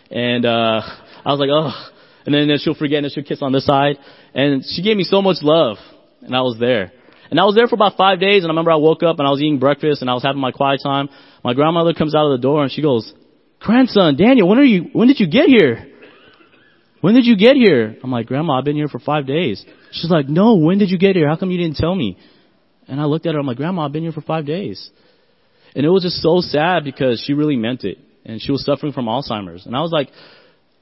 [0.10, 0.82] And uh
[1.25, 1.91] I was like, oh.
[2.25, 3.97] And then, then she'll forget and she'll kiss on this side.
[4.34, 5.78] And she gave me so much love.
[6.21, 6.91] And I was there.
[7.30, 8.43] And I was there for about five days.
[8.43, 10.41] And I remember I woke up and I was eating breakfast and I was having
[10.41, 11.10] my quiet time.
[11.43, 13.13] My grandmother comes out of the door and she goes,
[13.59, 15.87] grandson, Daniel, when are you, when did you get here?
[17.01, 17.97] When did you get here?
[18.03, 19.63] I'm like, grandma, I've been here for five days.
[19.91, 21.27] She's like, no, when did you get here?
[21.27, 22.17] How come you didn't tell me?
[22.87, 24.89] And I looked at her, I'm like, Grandma, I've been here for five days.
[25.75, 27.97] And it was just so sad because she really meant it.
[28.25, 29.65] And she was suffering from Alzheimer's.
[29.65, 30.09] And I was like,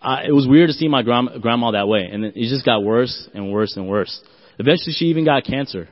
[0.01, 2.09] I, it was weird to see my grandma, grandma that way.
[2.11, 4.21] And it just got worse and worse and worse.
[4.59, 5.89] Eventually she even got cancer.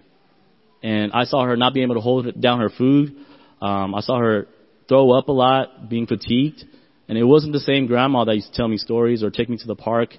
[0.84, 3.16] And I saw her not being able to hold down her food.
[3.62, 4.48] Um, I saw her
[4.88, 6.64] throw up a lot, being fatigued.
[7.12, 9.58] And it wasn't the same grandma that used to tell me stories or take me
[9.58, 10.12] to the park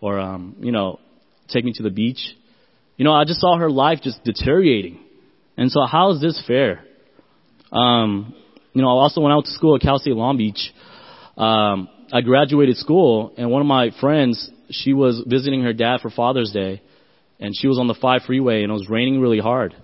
[0.00, 1.00] or, um, you know,
[1.48, 2.32] take me to the beach.
[2.96, 5.00] You know, I just saw her life just deteriorating.
[5.56, 6.84] And so how is this fair?
[7.72, 8.36] Um,
[8.72, 10.72] you know, I also went to school at Cal State Long Beach,
[11.36, 16.08] um, I graduated school and one of my friends, she was visiting her dad for
[16.08, 16.82] Father's Day
[17.40, 19.74] and she was on the 5 freeway and it was raining really hard.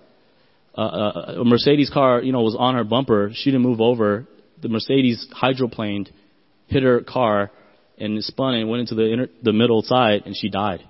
[0.79, 3.33] Uh, uh, a Mercedes car, you know, was on her bumper.
[3.35, 4.29] She didn't move over.
[4.63, 6.11] The Mercedes hydroplaned,
[6.67, 7.51] hit her car,
[7.99, 10.83] and spun and went into the inner, the middle side, and she died,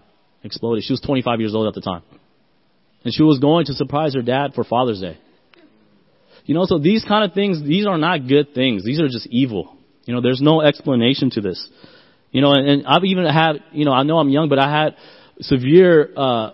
[0.42, 0.84] exploded.
[0.84, 2.02] She was 25 years old at the time.
[3.04, 5.18] And she was going to surprise her dad for Father's Day.
[6.46, 8.84] You know, so these kind of things, these are not good things.
[8.84, 9.76] These are just evil.
[10.04, 11.68] You know, there's no explanation to this.
[12.30, 14.70] You know, and, and I've even had, you know, I know I'm young, but I
[14.70, 14.96] had
[15.40, 16.50] severe, uh,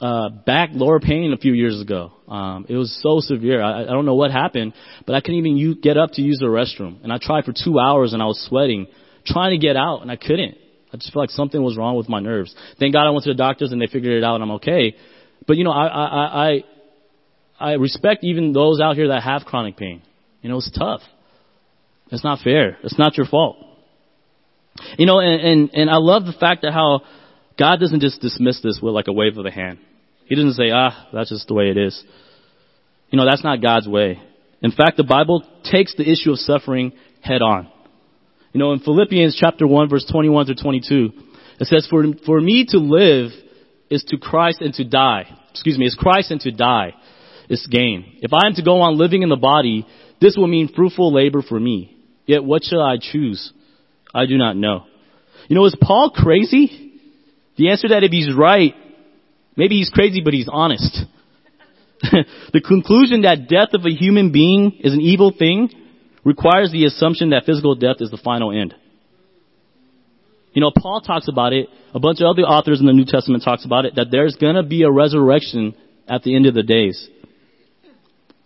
[0.00, 2.12] uh, back lower pain a few years ago.
[2.30, 3.60] Um, it was so severe.
[3.60, 4.72] I, I don't know what happened,
[5.04, 7.02] but I couldn't even u- get up to use the restroom.
[7.02, 8.86] And I tried for two hours and I was sweating,
[9.26, 10.56] trying to get out, and I couldn't.
[10.92, 12.54] I just felt like something was wrong with my nerves.
[12.78, 14.94] Thank God I went to the doctors and they figured it out and I'm okay.
[15.46, 16.64] But you know, I, I, I,
[17.58, 20.02] I respect even those out here that have chronic pain.
[20.42, 21.02] You know, it's tough.
[22.10, 22.78] It's not fair.
[22.82, 23.56] It's not your fault.
[24.98, 27.02] You know, and, and, and I love the fact that how
[27.58, 29.78] God doesn't just dismiss this with like a wave of the hand.
[30.30, 32.02] He doesn't say, ah, that's just the way it is.
[33.10, 34.22] You know, that's not God's way.
[34.62, 37.68] In fact, the Bible takes the issue of suffering head on.
[38.52, 41.10] You know, in Philippians chapter 1 verse 21 through 22,
[41.58, 43.32] it says, for, for me to live
[43.90, 45.24] is to Christ and to die.
[45.50, 46.94] Excuse me, is Christ and to die
[47.48, 48.18] is gain.
[48.22, 49.84] If I am to go on living in the body,
[50.20, 51.96] this will mean fruitful labor for me.
[52.24, 53.52] Yet what shall I choose?
[54.14, 54.84] I do not know.
[55.48, 56.92] You know, is Paul crazy?
[57.56, 58.74] The answer that if he's right,
[59.60, 61.04] maybe he's crazy, but he's honest.
[62.02, 65.68] the conclusion that death of a human being is an evil thing
[66.24, 68.74] requires the assumption that physical death is the final end.
[70.54, 73.44] You know, Paul talks about it, a bunch of other authors in the New Testament
[73.44, 75.74] talks about it, that there's gonna be a resurrection
[76.08, 77.08] at the end of the days.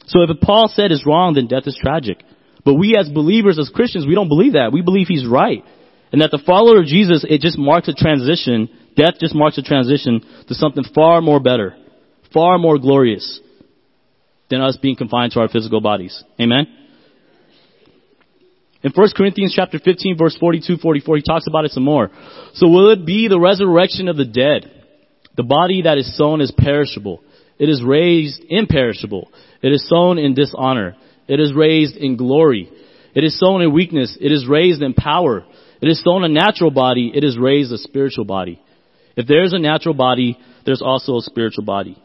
[0.07, 2.23] So if Paul said is wrong, then death is tragic.
[2.65, 4.73] But we as believers, as Christians, we don't believe that.
[4.73, 5.65] We believe he's right.
[6.13, 8.69] And that the follower of Jesus, it just marks a transition.
[8.97, 11.77] Death just marks a transition to something far more better,
[12.33, 13.41] far more glorious
[14.51, 16.23] than us being confined to our physical bodies.
[16.41, 16.67] Amen?
[18.83, 22.11] In 1 Corinthians chapter 15 verse 42, 44, he talks about it some more.
[22.53, 24.71] So will it be the resurrection of the dead?
[25.37, 27.23] The body that is sown is perishable.
[27.59, 29.31] It is raised imperishable.
[29.63, 30.97] It is sown in dishonor.
[31.27, 32.71] It is raised in glory.
[33.15, 34.19] It is sown in weakness.
[34.21, 35.45] It is raised in power.
[35.81, 37.11] It is sown a natural body.
[37.15, 38.61] It is raised a spiritual body.
[39.17, 41.97] If there's a natural body, there's also a spiritual body.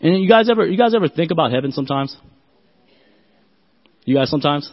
[0.00, 2.16] And you guys ever, you guys ever think about heaven sometimes?
[4.04, 4.70] You guys sometimes?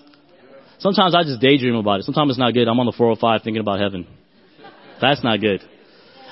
[0.80, 2.04] Sometimes I just daydream about it.
[2.04, 2.68] Sometimes it's not good.
[2.68, 4.08] I'm on the 405 thinking about heaven.
[5.02, 5.62] That's not good.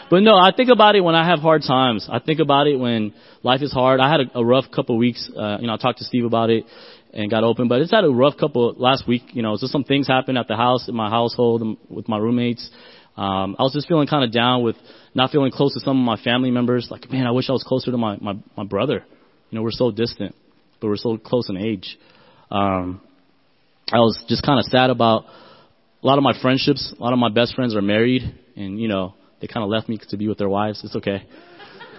[0.09, 2.07] But no, I think about it when I have hard times.
[2.09, 3.99] I think about it when life is hard.
[3.99, 5.29] I had a, a rough couple of weeks.
[5.35, 6.65] Uh, you know, I talked to Steve about it
[7.11, 9.23] and got open, but it's had a rough couple last week.
[9.33, 12.69] You know, just some things happened at the house, in my household, with my roommates.
[13.17, 14.75] Um, I was just feeling kind of down with
[15.13, 16.89] not feeling close to some of my family members.
[16.91, 19.06] Like, man, I wish I was closer to my my, my brother.
[19.49, 20.36] You know, we're so distant,
[20.82, 21.97] but we're so close in age.
[22.51, 23.01] Um,
[23.91, 25.25] I was just kind of sad about
[26.04, 26.93] a lot of my friendships.
[26.97, 28.23] A lot of my best friends are married,
[28.56, 30.82] and you know they kind of left me to be with their wives.
[30.84, 31.23] It's okay.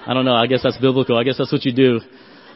[0.07, 0.35] I don't know.
[0.35, 1.17] I guess that's biblical.
[1.17, 2.01] I guess that's what you do.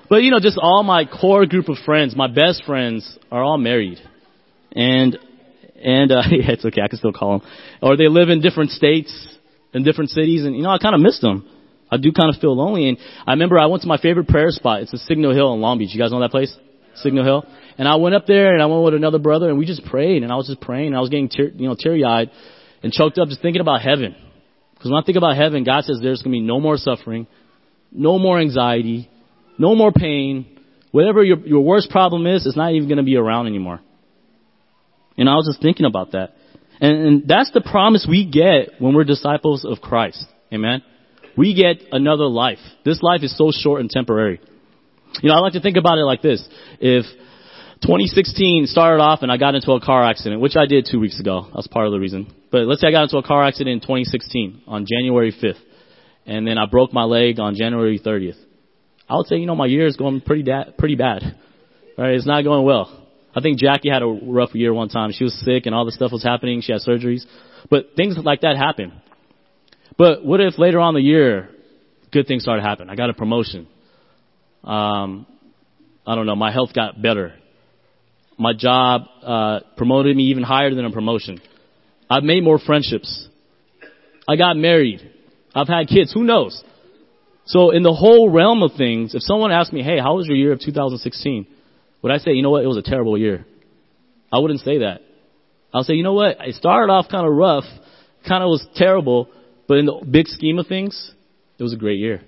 [0.08, 3.58] But you know, just all my core group of friends, my best friends, are all
[3.58, 3.98] married,
[4.72, 5.18] and
[5.82, 6.82] and uh, yeah, it's okay.
[6.82, 7.48] I can still call them.
[7.82, 9.12] Or they live in different states,
[9.72, 11.48] in different cities, and you know, I kind of miss them.
[11.90, 12.88] I do kind of feel lonely.
[12.88, 14.82] And I remember I went to my favorite prayer spot.
[14.82, 15.90] It's a Signal Hill in Long Beach.
[15.92, 16.56] You guys know that place?
[16.94, 17.44] Signal Hill.
[17.78, 20.22] And I went up there and I went with another brother and we just prayed
[20.22, 22.30] and I was just praying and I was getting tear, you know, teary eyed
[22.82, 24.14] and choked up just thinking about heaven.
[24.74, 27.26] Because when I think about heaven, God says there's going to be no more suffering,
[27.92, 29.10] no more anxiety,
[29.58, 30.58] no more pain.
[30.90, 33.80] Whatever your, your worst problem is, it's not even going to be around anymore.
[35.20, 36.34] And I was just thinking about that.
[36.80, 40.24] And, and that's the promise we get when we're disciples of Christ.
[40.50, 40.82] Amen.
[41.36, 42.58] We get another life.
[42.86, 44.40] This life is so short and temporary.
[45.22, 46.42] You know, I like to think about it like this.
[46.80, 47.04] If
[47.82, 51.20] 2016 started off and I got into a car accident, which I did two weeks
[51.20, 51.48] ago.
[51.54, 52.32] That's part of the reason.
[52.50, 55.60] But let's say I got into a car accident in 2016 on January 5th.
[56.24, 58.38] And then I broke my leg on January 30th.
[59.06, 61.36] I would say, you know, my year is going pretty da- pretty bad.
[61.98, 62.14] Right?
[62.14, 62.99] It's not going well.
[63.34, 65.12] I think Jackie had a rough year one time.
[65.12, 66.62] She was sick and all this stuff was happening.
[66.62, 67.24] She had surgeries.
[67.70, 68.92] But things like that happen.
[69.96, 71.50] But what if later on the year,
[72.12, 72.90] good things started happening?
[72.90, 73.68] I got a promotion.
[74.64, 75.26] Um,
[76.06, 76.36] I don't know.
[76.36, 77.34] My health got better
[78.40, 81.42] my job uh, promoted me even higher than a promotion.
[82.08, 83.28] I've made more friendships.
[84.26, 85.02] I got married.
[85.54, 86.10] I've had kids.
[86.14, 86.64] Who knows?
[87.44, 90.36] So in the whole realm of things, if someone asked me, hey, how was your
[90.36, 91.46] year of 2016?
[92.02, 93.46] Would I say, you know what, it was a terrible year?
[94.32, 95.00] I wouldn't say that.
[95.72, 97.64] I'll say, you know what, it started off kind of rough,
[98.26, 99.28] kind of was terrible,
[99.68, 101.12] but in the big scheme of things,
[101.58, 102.22] it was a great year.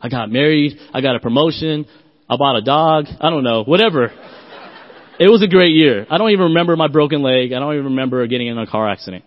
[0.00, 1.86] I got married, I got a promotion,
[2.28, 4.12] I bought a dog, I don't know, whatever.
[5.18, 6.06] It was a great year.
[6.10, 7.54] I don't even remember my broken leg.
[7.54, 9.24] I don't even remember getting in a car accident.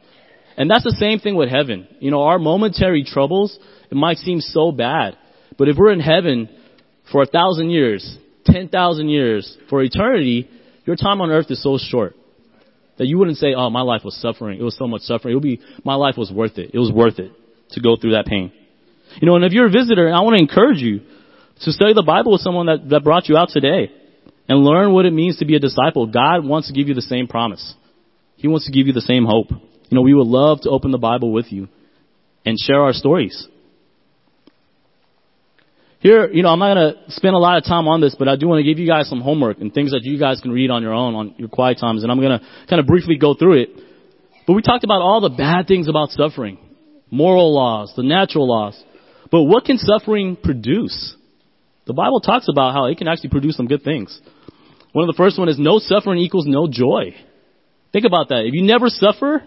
[0.55, 1.87] And that's the same thing with heaven.
[1.99, 3.57] You know, our momentary troubles,
[3.89, 5.17] it might seem so bad.
[5.57, 6.47] But if we're in heaven
[7.11, 8.17] for a thousand years,
[8.51, 10.49] ten thousand years, for eternity,
[10.85, 12.15] your time on earth is so short
[12.97, 14.59] that you wouldn't say, oh, my life was suffering.
[14.59, 15.31] It was so much suffering.
[15.31, 16.71] It would be, my life was worth it.
[16.73, 17.31] It was worth it
[17.71, 18.51] to go through that pain.
[19.21, 21.01] You know, and if you're a visitor, I want to encourage you
[21.61, 23.91] to study the Bible with someone that, that brought you out today
[24.47, 26.07] and learn what it means to be a disciple.
[26.07, 27.73] God wants to give you the same promise.
[28.35, 29.51] He wants to give you the same hope.
[29.51, 31.67] You know, we would love to open the Bible with you
[32.45, 33.47] and share our stories.
[35.99, 38.29] Here, you know, I'm not going to spend a lot of time on this, but
[38.29, 40.51] I do want to give you guys some homework and things that you guys can
[40.51, 43.17] read on your own on your quiet times, and I'm going to kind of briefly
[43.17, 43.69] go through it.
[44.47, 46.57] But we talked about all the bad things about suffering.
[47.11, 48.81] Moral laws, the natural laws.
[49.29, 51.15] But what can suffering produce?
[51.89, 54.21] the Bible talks about how it can actually produce some good things.
[54.91, 57.15] One of the first one is no suffering equals no joy.
[57.91, 58.45] Think about that.
[58.45, 59.43] If you never suffer,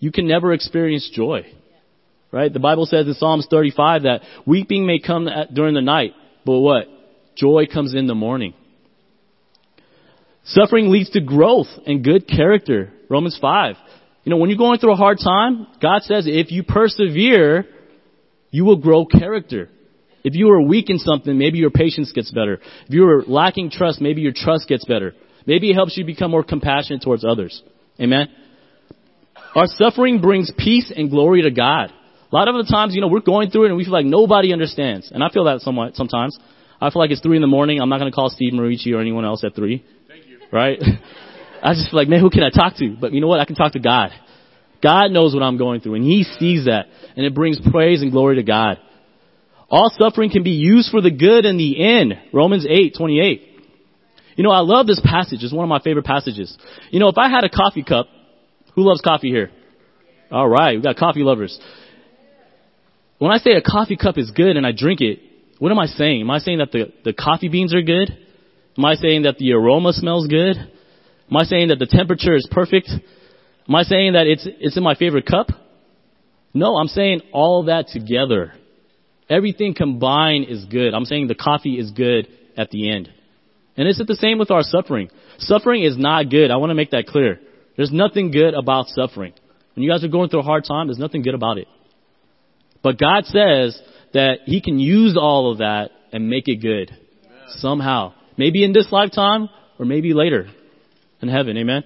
[0.00, 1.42] you can never experience joy.
[2.32, 2.52] Right?
[2.52, 6.14] The Bible says in Psalms 35 that weeping may come during the night,
[6.46, 6.86] but what?
[7.36, 8.54] Joy comes in the morning.
[10.44, 12.90] Suffering leads to growth and good character.
[13.08, 13.76] Romans 5.
[14.24, 17.66] You know, when you're going through a hard time, God says if you persevere,
[18.50, 19.68] you will grow character.
[20.24, 22.60] If you are weak in something, maybe your patience gets better.
[22.86, 25.14] If you are lacking trust, maybe your trust gets better.
[25.46, 27.62] Maybe it helps you become more compassionate towards others.
[28.00, 28.28] Amen?
[29.54, 31.92] Our suffering brings peace and glory to God.
[32.32, 34.06] A lot of the times, you know, we're going through it and we feel like
[34.06, 35.10] nobody understands.
[35.12, 36.38] And I feel that somewhat sometimes.
[36.80, 37.78] I feel like it's three in the morning.
[37.80, 39.84] I'm not going to call Steve Marici or anyone else at three.
[40.08, 40.38] Thank you.
[40.50, 40.78] Right?
[41.62, 42.96] I just feel like, man, who can I talk to?
[42.98, 43.38] But you know what?
[43.38, 44.10] I can talk to God.
[44.82, 46.86] God knows what I'm going through and He sees that.
[47.16, 48.78] And it brings praise and glory to God.
[49.68, 52.14] All suffering can be used for the good in the end.
[52.32, 53.42] Romans 8, 28.
[54.36, 55.42] You know, I love this passage.
[55.42, 56.56] It's one of my favorite passages.
[56.90, 58.06] You know, if I had a coffee cup,
[58.74, 59.50] who loves coffee here?
[60.30, 61.58] All right, we got coffee lovers.
[63.22, 65.20] When I say a coffee cup is good and I drink it,
[65.60, 66.22] what am I saying?
[66.22, 68.10] Am I saying that the, the coffee beans are good?
[68.76, 70.56] Am I saying that the aroma smells good?
[70.56, 72.88] Am I saying that the temperature is perfect?
[72.88, 75.50] Am I saying that it's, it's in my favorite cup?
[76.52, 78.54] No, I'm saying all that together.
[79.30, 80.92] Everything combined is good.
[80.92, 83.08] I'm saying the coffee is good at the end.
[83.76, 85.10] And is it the same with our suffering?
[85.38, 86.50] Suffering is not good.
[86.50, 87.38] I want to make that clear.
[87.76, 89.32] There's nothing good about suffering.
[89.76, 91.68] When you guys are going through a hard time, there's nothing good about it.
[92.82, 93.80] But God says
[94.12, 96.96] that He can use all of that and make it good.
[97.58, 98.14] Somehow.
[98.36, 100.48] Maybe in this lifetime or maybe later
[101.20, 101.56] in heaven.
[101.56, 101.84] Amen.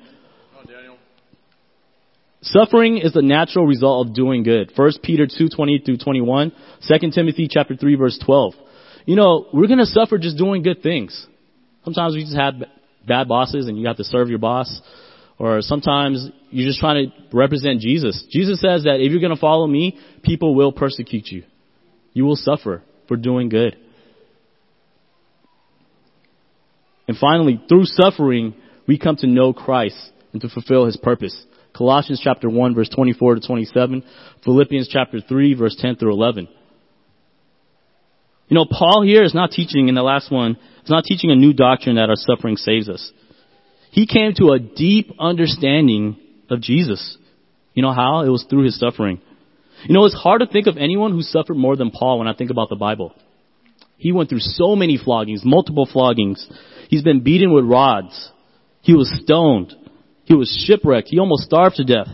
[2.42, 4.70] Suffering is the natural result of doing good.
[4.76, 6.52] 1 Peter 2, 20 through 21.
[6.86, 8.54] 2 Timothy chapter 3 verse 12.
[9.04, 11.26] You know, we're gonna suffer just doing good things.
[11.84, 12.54] Sometimes we just have
[13.06, 14.80] bad bosses and you have to serve your boss.
[15.38, 18.26] Or sometimes you're just trying to represent Jesus.
[18.30, 21.44] Jesus says that if you're gonna follow me, people will persecute you.
[22.12, 23.76] You will suffer for doing good.
[27.08, 28.54] And finally, through suffering,
[28.88, 29.96] we come to know Christ
[30.32, 31.36] and to fulfill His purpose.
[31.76, 34.02] Colossians chapter 1 verse 24 to 27,
[34.44, 36.48] Philippians chapter 3 verse 10 through 11.
[38.48, 41.36] You know, Paul here is not teaching in the last one, he's not teaching a
[41.36, 43.12] new doctrine that our suffering saves us.
[43.96, 46.18] He came to a deep understanding
[46.50, 47.16] of Jesus.
[47.72, 48.20] You know how?
[48.20, 49.22] It was through his suffering.
[49.84, 52.34] You know, it's hard to think of anyone who suffered more than Paul when I
[52.34, 53.14] think about the Bible.
[53.96, 56.46] He went through so many floggings, multiple floggings.
[56.90, 58.30] He's been beaten with rods.
[58.82, 59.74] He was stoned.
[60.24, 61.08] He was shipwrecked.
[61.08, 62.08] He almost starved to death.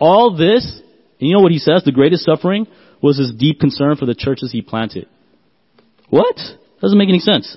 [0.00, 0.80] All this,
[1.20, 1.84] and you know what he says?
[1.84, 2.66] The greatest suffering
[3.00, 5.06] was his deep concern for the churches he planted.
[6.10, 6.36] What?
[6.80, 7.56] Doesn't make any sense.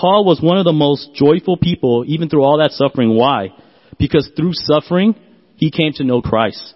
[0.00, 3.14] Paul was one of the most joyful people even through all that suffering.
[3.14, 3.48] Why?
[3.98, 5.14] Because through suffering,
[5.56, 6.74] he came to know Christ.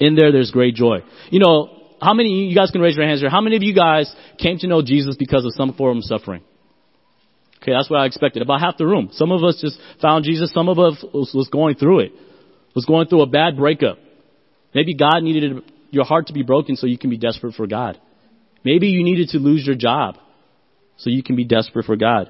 [0.00, 0.98] In there, there's great joy.
[1.30, 3.72] You know, how many, you guys can raise your hands here, how many of you
[3.72, 6.42] guys came to know Jesus because of some form of suffering?
[7.62, 8.42] Okay, that's what I expected.
[8.42, 9.10] About half the room.
[9.12, 10.52] Some of us just found Jesus.
[10.52, 12.12] Some of us was, was going through it.
[12.74, 13.98] Was going through a bad breakup.
[14.74, 17.98] Maybe God needed your heart to be broken so you can be desperate for God.
[18.64, 20.18] Maybe you needed to lose your job
[20.96, 22.28] so you can be desperate for God.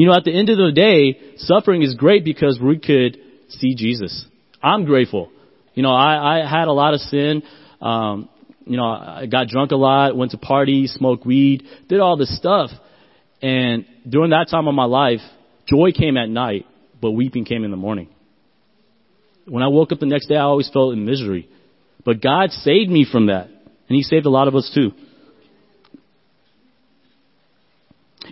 [0.00, 3.18] You know, at the end of the day, suffering is great because we could
[3.50, 4.24] see Jesus.
[4.62, 5.30] I'm grateful.
[5.74, 7.42] You know, I, I had a lot of sin.
[7.82, 8.30] Um,
[8.64, 12.34] you know, I got drunk a lot, went to parties, smoked weed, did all this
[12.34, 12.70] stuff.
[13.42, 15.20] And during that time of my life,
[15.66, 16.64] joy came at night,
[16.98, 18.08] but weeping came in the morning.
[19.44, 21.46] When I woke up the next day, I always felt in misery.
[22.06, 23.48] But God saved me from that.
[23.48, 24.92] And He saved a lot of us too.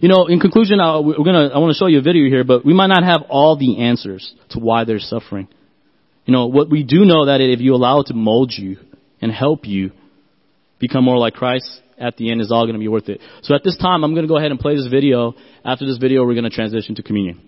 [0.00, 2.44] You know, in conclusion, uh, we're gonna, I want to show you a video here,
[2.44, 5.48] but we might not have all the answers to why they're suffering.
[6.24, 8.76] You know, what we do know that if you allow it to mold you
[9.20, 9.90] and help you
[10.78, 13.20] become more like Christ, at the end is all going to be worth it.
[13.42, 15.34] So at this time, I'm going to go ahead and play this video.
[15.64, 17.40] After this video, we're going to transition to communion.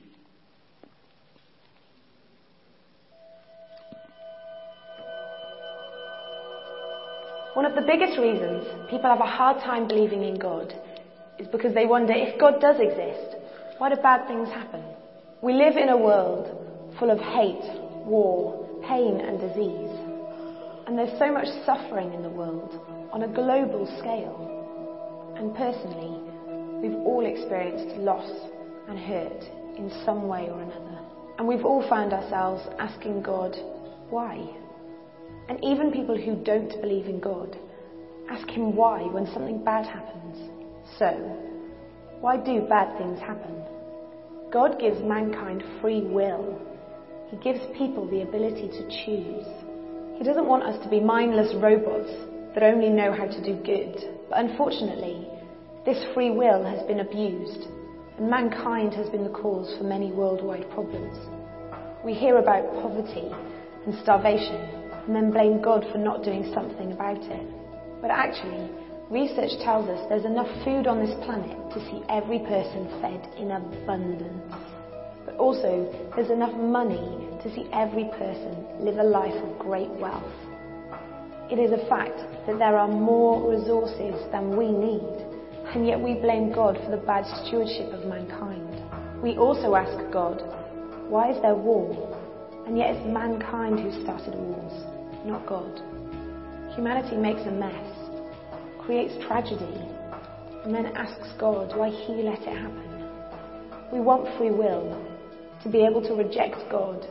[7.55, 10.74] One of the biggest reasons people have a hard time believing in God
[11.41, 13.36] is because they wonder if God does exist,
[13.78, 14.84] why do bad things happen?
[15.41, 16.47] We live in a world
[16.99, 17.64] full of hate,
[18.05, 19.91] war, pain, and disease.
[20.86, 22.78] And there's so much suffering in the world
[23.11, 25.34] on a global scale.
[25.36, 26.20] And personally,
[26.82, 28.28] we've all experienced loss
[28.88, 29.43] and hurt
[29.78, 30.99] in some way or another.
[31.38, 33.57] And we've all found ourselves asking God,
[34.11, 34.47] why?
[35.49, 37.57] And even people who don't believe in God
[38.28, 40.59] ask Him why when something bad happens.
[40.99, 41.07] So,
[42.20, 43.62] why do bad things happen?
[44.53, 46.61] God gives mankind free will.
[47.30, 49.47] He gives people the ability to choose.
[50.18, 52.11] He doesn't want us to be mindless robots
[52.55, 53.97] that only know how to do good.
[54.28, 55.26] But unfortunately,
[55.86, 57.68] this free will has been abused,
[58.18, 61.16] and mankind has been the cause for many worldwide problems.
[62.05, 63.30] We hear about poverty
[63.86, 64.57] and starvation,
[65.07, 67.47] and then blame God for not doing something about it.
[68.03, 68.68] But actually,
[69.11, 73.50] research tells us there's enough food on this planet to see every person fed in
[73.50, 74.54] abundance.
[75.26, 80.22] But also, there's enough money to see every person live a life of great wealth.
[81.50, 85.26] It is a fact that there are more resources than we need,
[85.74, 88.70] and yet we blame God for the bad stewardship of mankind.
[89.20, 90.38] We also ask God,
[91.11, 91.90] why is there war?
[92.66, 94.86] And yet it's mankind who started wars,
[95.26, 95.82] not God.
[96.76, 97.99] Humanity makes a mess,
[98.91, 99.86] creates tragedy,
[100.64, 103.07] and then asks God why He let it happen.
[103.93, 104.99] We want free will,
[105.62, 107.07] to be able to reject God.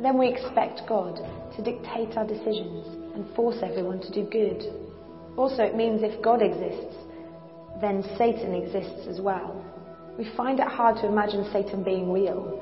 [0.00, 1.14] Then we expect God
[1.54, 4.64] to dictate our decisions and force everyone to do good.
[5.36, 6.96] Also, it means if God exists,
[7.80, 9.64] then Satan exists as well.
[10.18, 12.58] We find it hard to imagine Satan being real.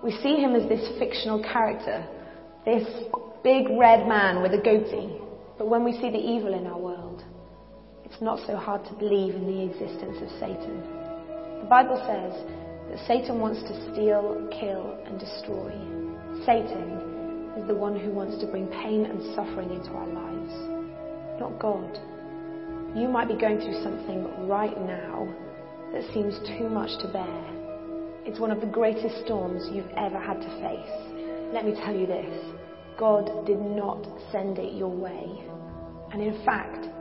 [0.00, 2.06] We see him as this fictional character,
[2.64, 2.86] this
[3.42, 5.18] big red man with a goatee.
[5.58, 7.24] But when we see the evil in our world,
[8.14, 10.78] it's not so hard to believe in the existence of Satan.
[11.58, 12.30] The Bible says
[12.86, 15.74] that Satan wants to steal, kill, and destroy.
[16.46, 20.54] Satan is the one who wants to bring pain and suffering into our lives,
[21.42, 21.98] not God.
[22.94, 25.26] You might be going through something right now
[25.90, 27.42] that seems too much to bear.
[28.24, 31.50] It's one of the greatest storms you've ever had to face.
[31.52, 32.30] Let me tell you this
[32.96, 35.42] God did not send it your way.
[36.12, 36.93] And in fact,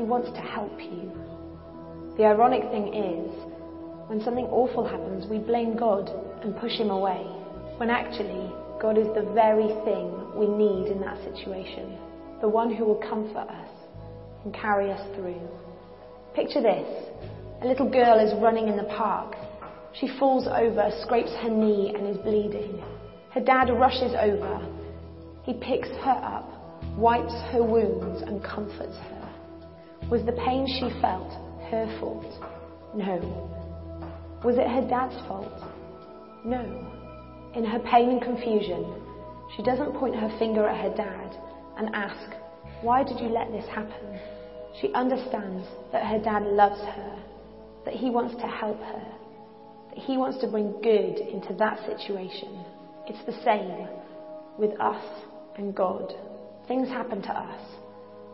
[0.00, 1.12] He wants to help you.
[2.16, 3.30] The ironic thing is,
[4.08, 6.08] when something awful happens, we blame God
[6.42, 7.20] and push Him away,
[7.76, 11.98] when actually, God is the very thing we need in that situation,
[12.40, 13.68] the one who will comfort us
[14.42, 15.46] and carry us through.
[16.34, 16.88] Picture this
[17.60, 19.36] a little girl is running in the park.
[19.92, 22.82] She falls over, scrapes her knee, and is bleeding.
[23.34, 24.66] Her dad rushes over.
[25.42, 26.48] He picks her up,
[26.96, 29.19] wipes her wounds, and comforts her.
[30.10, 31.30] Was the pain she felt
[31.70, 32.26] her fault?
[32.96, 33.14] No.
[34.44, 35.62] Was it her dad's fault?
[36.44, 36.64] No.
[37.54, 38.92] In her pain and confusion,
[39.54, 41.38] she doesn't point her finger at her dad
[41.78, 42.34] and ask,
[42.82, 44.18] Why did you let this happen?
[44.80, 47.22] She understands that her dad loves her,
[47.84, 49.06] that he wants to help her,
[49.90, 52.64] that he wants to bring good into that situation.
[53.06, 53.86] It's the same
[54.58, 55.04] with us
[55.56, 56.12] and God.
[56.66, 57.62] Things happen to us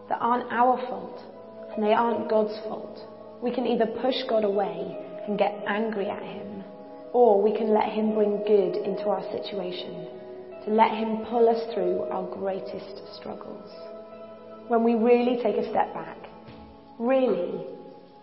[0.09, 1.36] that aren't our fault
[1.77, 2.99] and they aren't God's fault.
[3.41, 4.97] We can either push God away
[5.29, 6.47] and get angry at him
[7.16, 10.07] or we can let Him bring good into our situation,
[10.66, 13.70] to let Him pull us through our greatest struggles.
[14.68, 16.18] When we really take a step back,
[16.99, 17.64] really,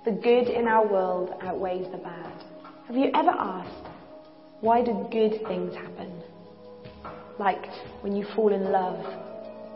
[0.06, 2.44] the good in our world outweighs the bad.
[2.86, 3.88] Have you ever asked,
[4.62, 6.22] why do good things happen?
[7.40, 7.66] Like
[8.02, 9.04] when you fall in love,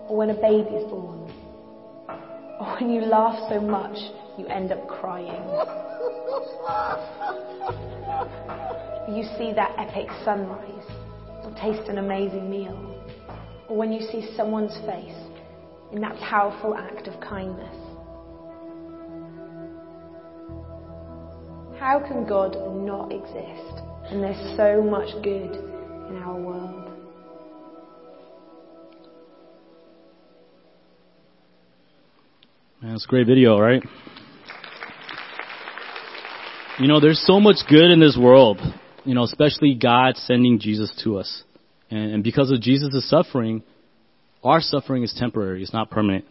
[0.07, 1.26] or when a baby is born, or
[2.59, 3.97] when you laugh so much
[4.37, 5.27] you end up crying.
[9.15, 10.85] you see that epic sunrise,
[11.43, 12.77] or taste an amazing meal,
[13.67, 15.15] or when you see someone's face
[15.91, 17.75] in that powerful act of kindness.
[21.79, 25.53] How can God not exist when there's so much good
[26.09, 26.86] in our world?
[32.93, 33.83] It's a great video, right?
[36.79, 38.59] You know, there's so much good in this world
[39.07, 41.43] you know, especially God sending Jesus to us.
[41.89, 43.63] And, and because of Jesus' suffering,
[44.43, 46.25] our suffering is temporary, it's not permanent.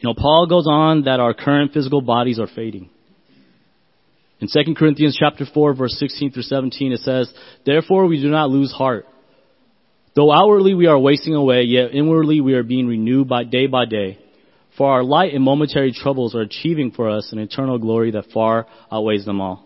[0.00, 2.90] You know, Paul goes on that our current physical bodies are fading.
[4.40, 7.32] In 2 Corinthians chapter 4 verse 16 through 17 it says,
[7.64, 9.06] Therefore we do not lose heart.
[10.16, 13.84] Though outwardly we are wasting away, yet inwardly we are being renewed by day by
[13.84, 14.18] day.
[14.76, 18.66] For our light and momentary troubles are achieving for us an eternal glory that far
[18.90, 19.64] outweighs them all.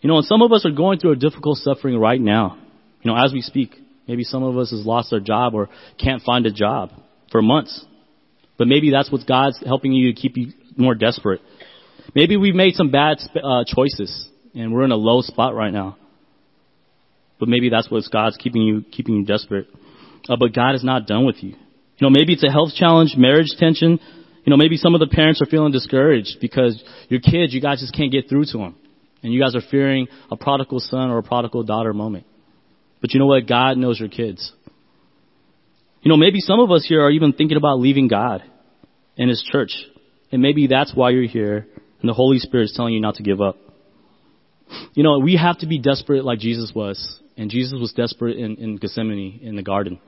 [0.00, 2.58] You know, and some of us are going through a difficult suffering right now.
[3.02, 3.74] You know, as we speak.
[4.06, 5.68] Maybe some of us has lost their job or
[5.98, 6.90] can't find a job
[7.30, 7.84] for months.
[8.58, 11.40] But maybe that's what God's helping you to keep you more desperate.
[12.14, 15.96] Maybe we've made some bad uh, choices and we're in a low spot right now.
[17.38, 19.66] But maybe that's what God's keeping you keeping you desperate.
[20.28, 21.54] Uh, but God is not done with you.
[22.02, 24.00] You know, maybe it's a health challenge, marriage tension,
[24.44, 27.78] You know, maybe some of the parents are feeling discouraged because your kids, you guys
[27.78, 28.74] just can't get through to them.
[29.22, 32.26] And you guys are fearing a prodigal son or a prodigal daughter moment.
[33.00, 33.46] But you know what?
[33.46, 34.52] God knows your kids.
[36.00, 38.42] You know, maybe some of us here are even thinking about leaving God
[39.16, 39.72] and His church.
[40.32, 41.68] And maybe that's why you're here
[42.00, 43.58] and the Holy Spirit is telling you not to give up.
[44.94, 47.20] You know, we have to be desperate like Jesus was.
[47.36, 50.00] And Jesus was desperate in, in Gethsemane in the garden.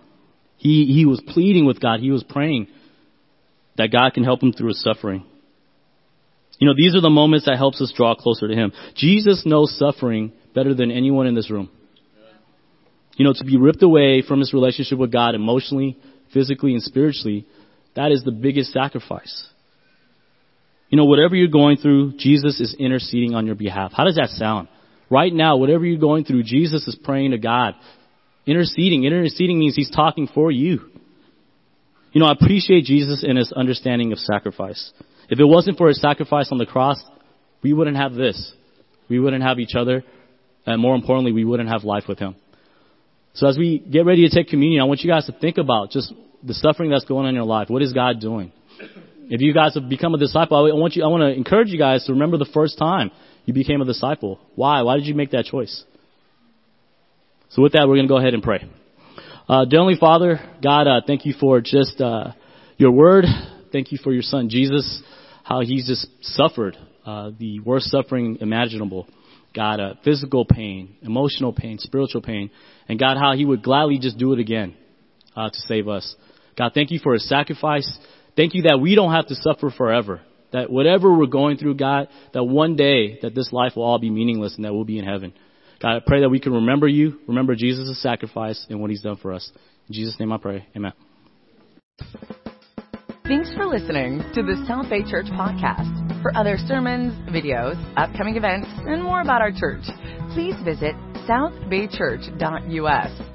[0.64, 2.00] He, he was pleading with God.
[2.00, 2.68] He was praying
[3.76, 5.26] that God can help him through his suffering.
[6.58, 8.72] You know, these are the moments that helps us draw closer to him.
[8.96, 11.68] Jesus knows suffering better than anyone in this room.
[13.16, 15.98] You know, to be ripped away from his relationship with God emotionally,
[16.32, 17.46] physically, and spiritually,
[17.94, 19.46] that is the biggest sacrifice.
[20.88, 23.92] You know, whatever you're going through, Jesus is interceding on your behalf.
[23.94, 24.68] How does that sound?
[25.10, 27.74] Right now, whatever you're going through, Jesus is praying to God.
[28.46, 29.04] Interceding.
[29.04, 30.80] Interceding means he's talking for you.
[32.12, 34.92] You know, I appreciate Jesus and his understanding of sacrifice.
[35.28, 37.02] If it wasn't for his sacrifice on the cross,
[37.62, 38.52] we wouldn't have this.
[39.08, 40.04] We wouldn't have each other.
[40.66, 42.36] And more importantly, we wouldn't have life with him.
[43.34, 45.90] So as we get ready to take communion, I want you guys to think about
[45.90, 47.68] just the suffering that's going on in your life.
[47.68, 48.52] What is God doing?
[49.28, 51.78] If you guys have become a disciple, I want you, I want to encourage you
[51.78, 53.10] guys to remember the first time
[53.44, 54.38] you became a disciple.
[54.54, 54.82] Why?
[54.82, 55.84] Why did you make that choice?
[57.54, 58.68] So with that, we're going to go ahead and pray.
[59.48, 62.32] Uh, Heavenly Father, God, uh, thank you for just uh,
[62.78, 63.26] your word.
[63.70, 65.00] Thank you for your son Jesus,
[65.44, 66.76] how he's just suffered
[67.06, 69.06] uh, the worst suffering imaginable.
[69.54, 72.50] God, uh, physical pain, emotional pain, spiritual pain,
[72.88, 74.74] and God, how he would gladly just do it again
[75.36, 76.16] uh, to save us.
[76.58, 77.88] God, thank you for his sacrifice.
[78.34, 80.22] Thank you that we don't have to suffer forever.
[80.52, 84.10] That whatever we're going through, God, that one day that this life will all be
[84.10, 85.34] meaningless and that we'll be in heaven.
[85.80, 89.16] God, I pray that we can remember you, remember Jesus' sacrifice and what he's done
[89.16, 89.50] for us.
[89.88, 90.66] In Jesus' name I pray.
[90.76, 90.92] Amen.
[93.26, 96.22] Thanks for listening to the South Bay Church podcast.
[96.22, 99.82] For other sermons, videos, upcoming events, and more about our church,
[100.34, 100.94] please visit
[101.28, 103.33] southbaychurch.us.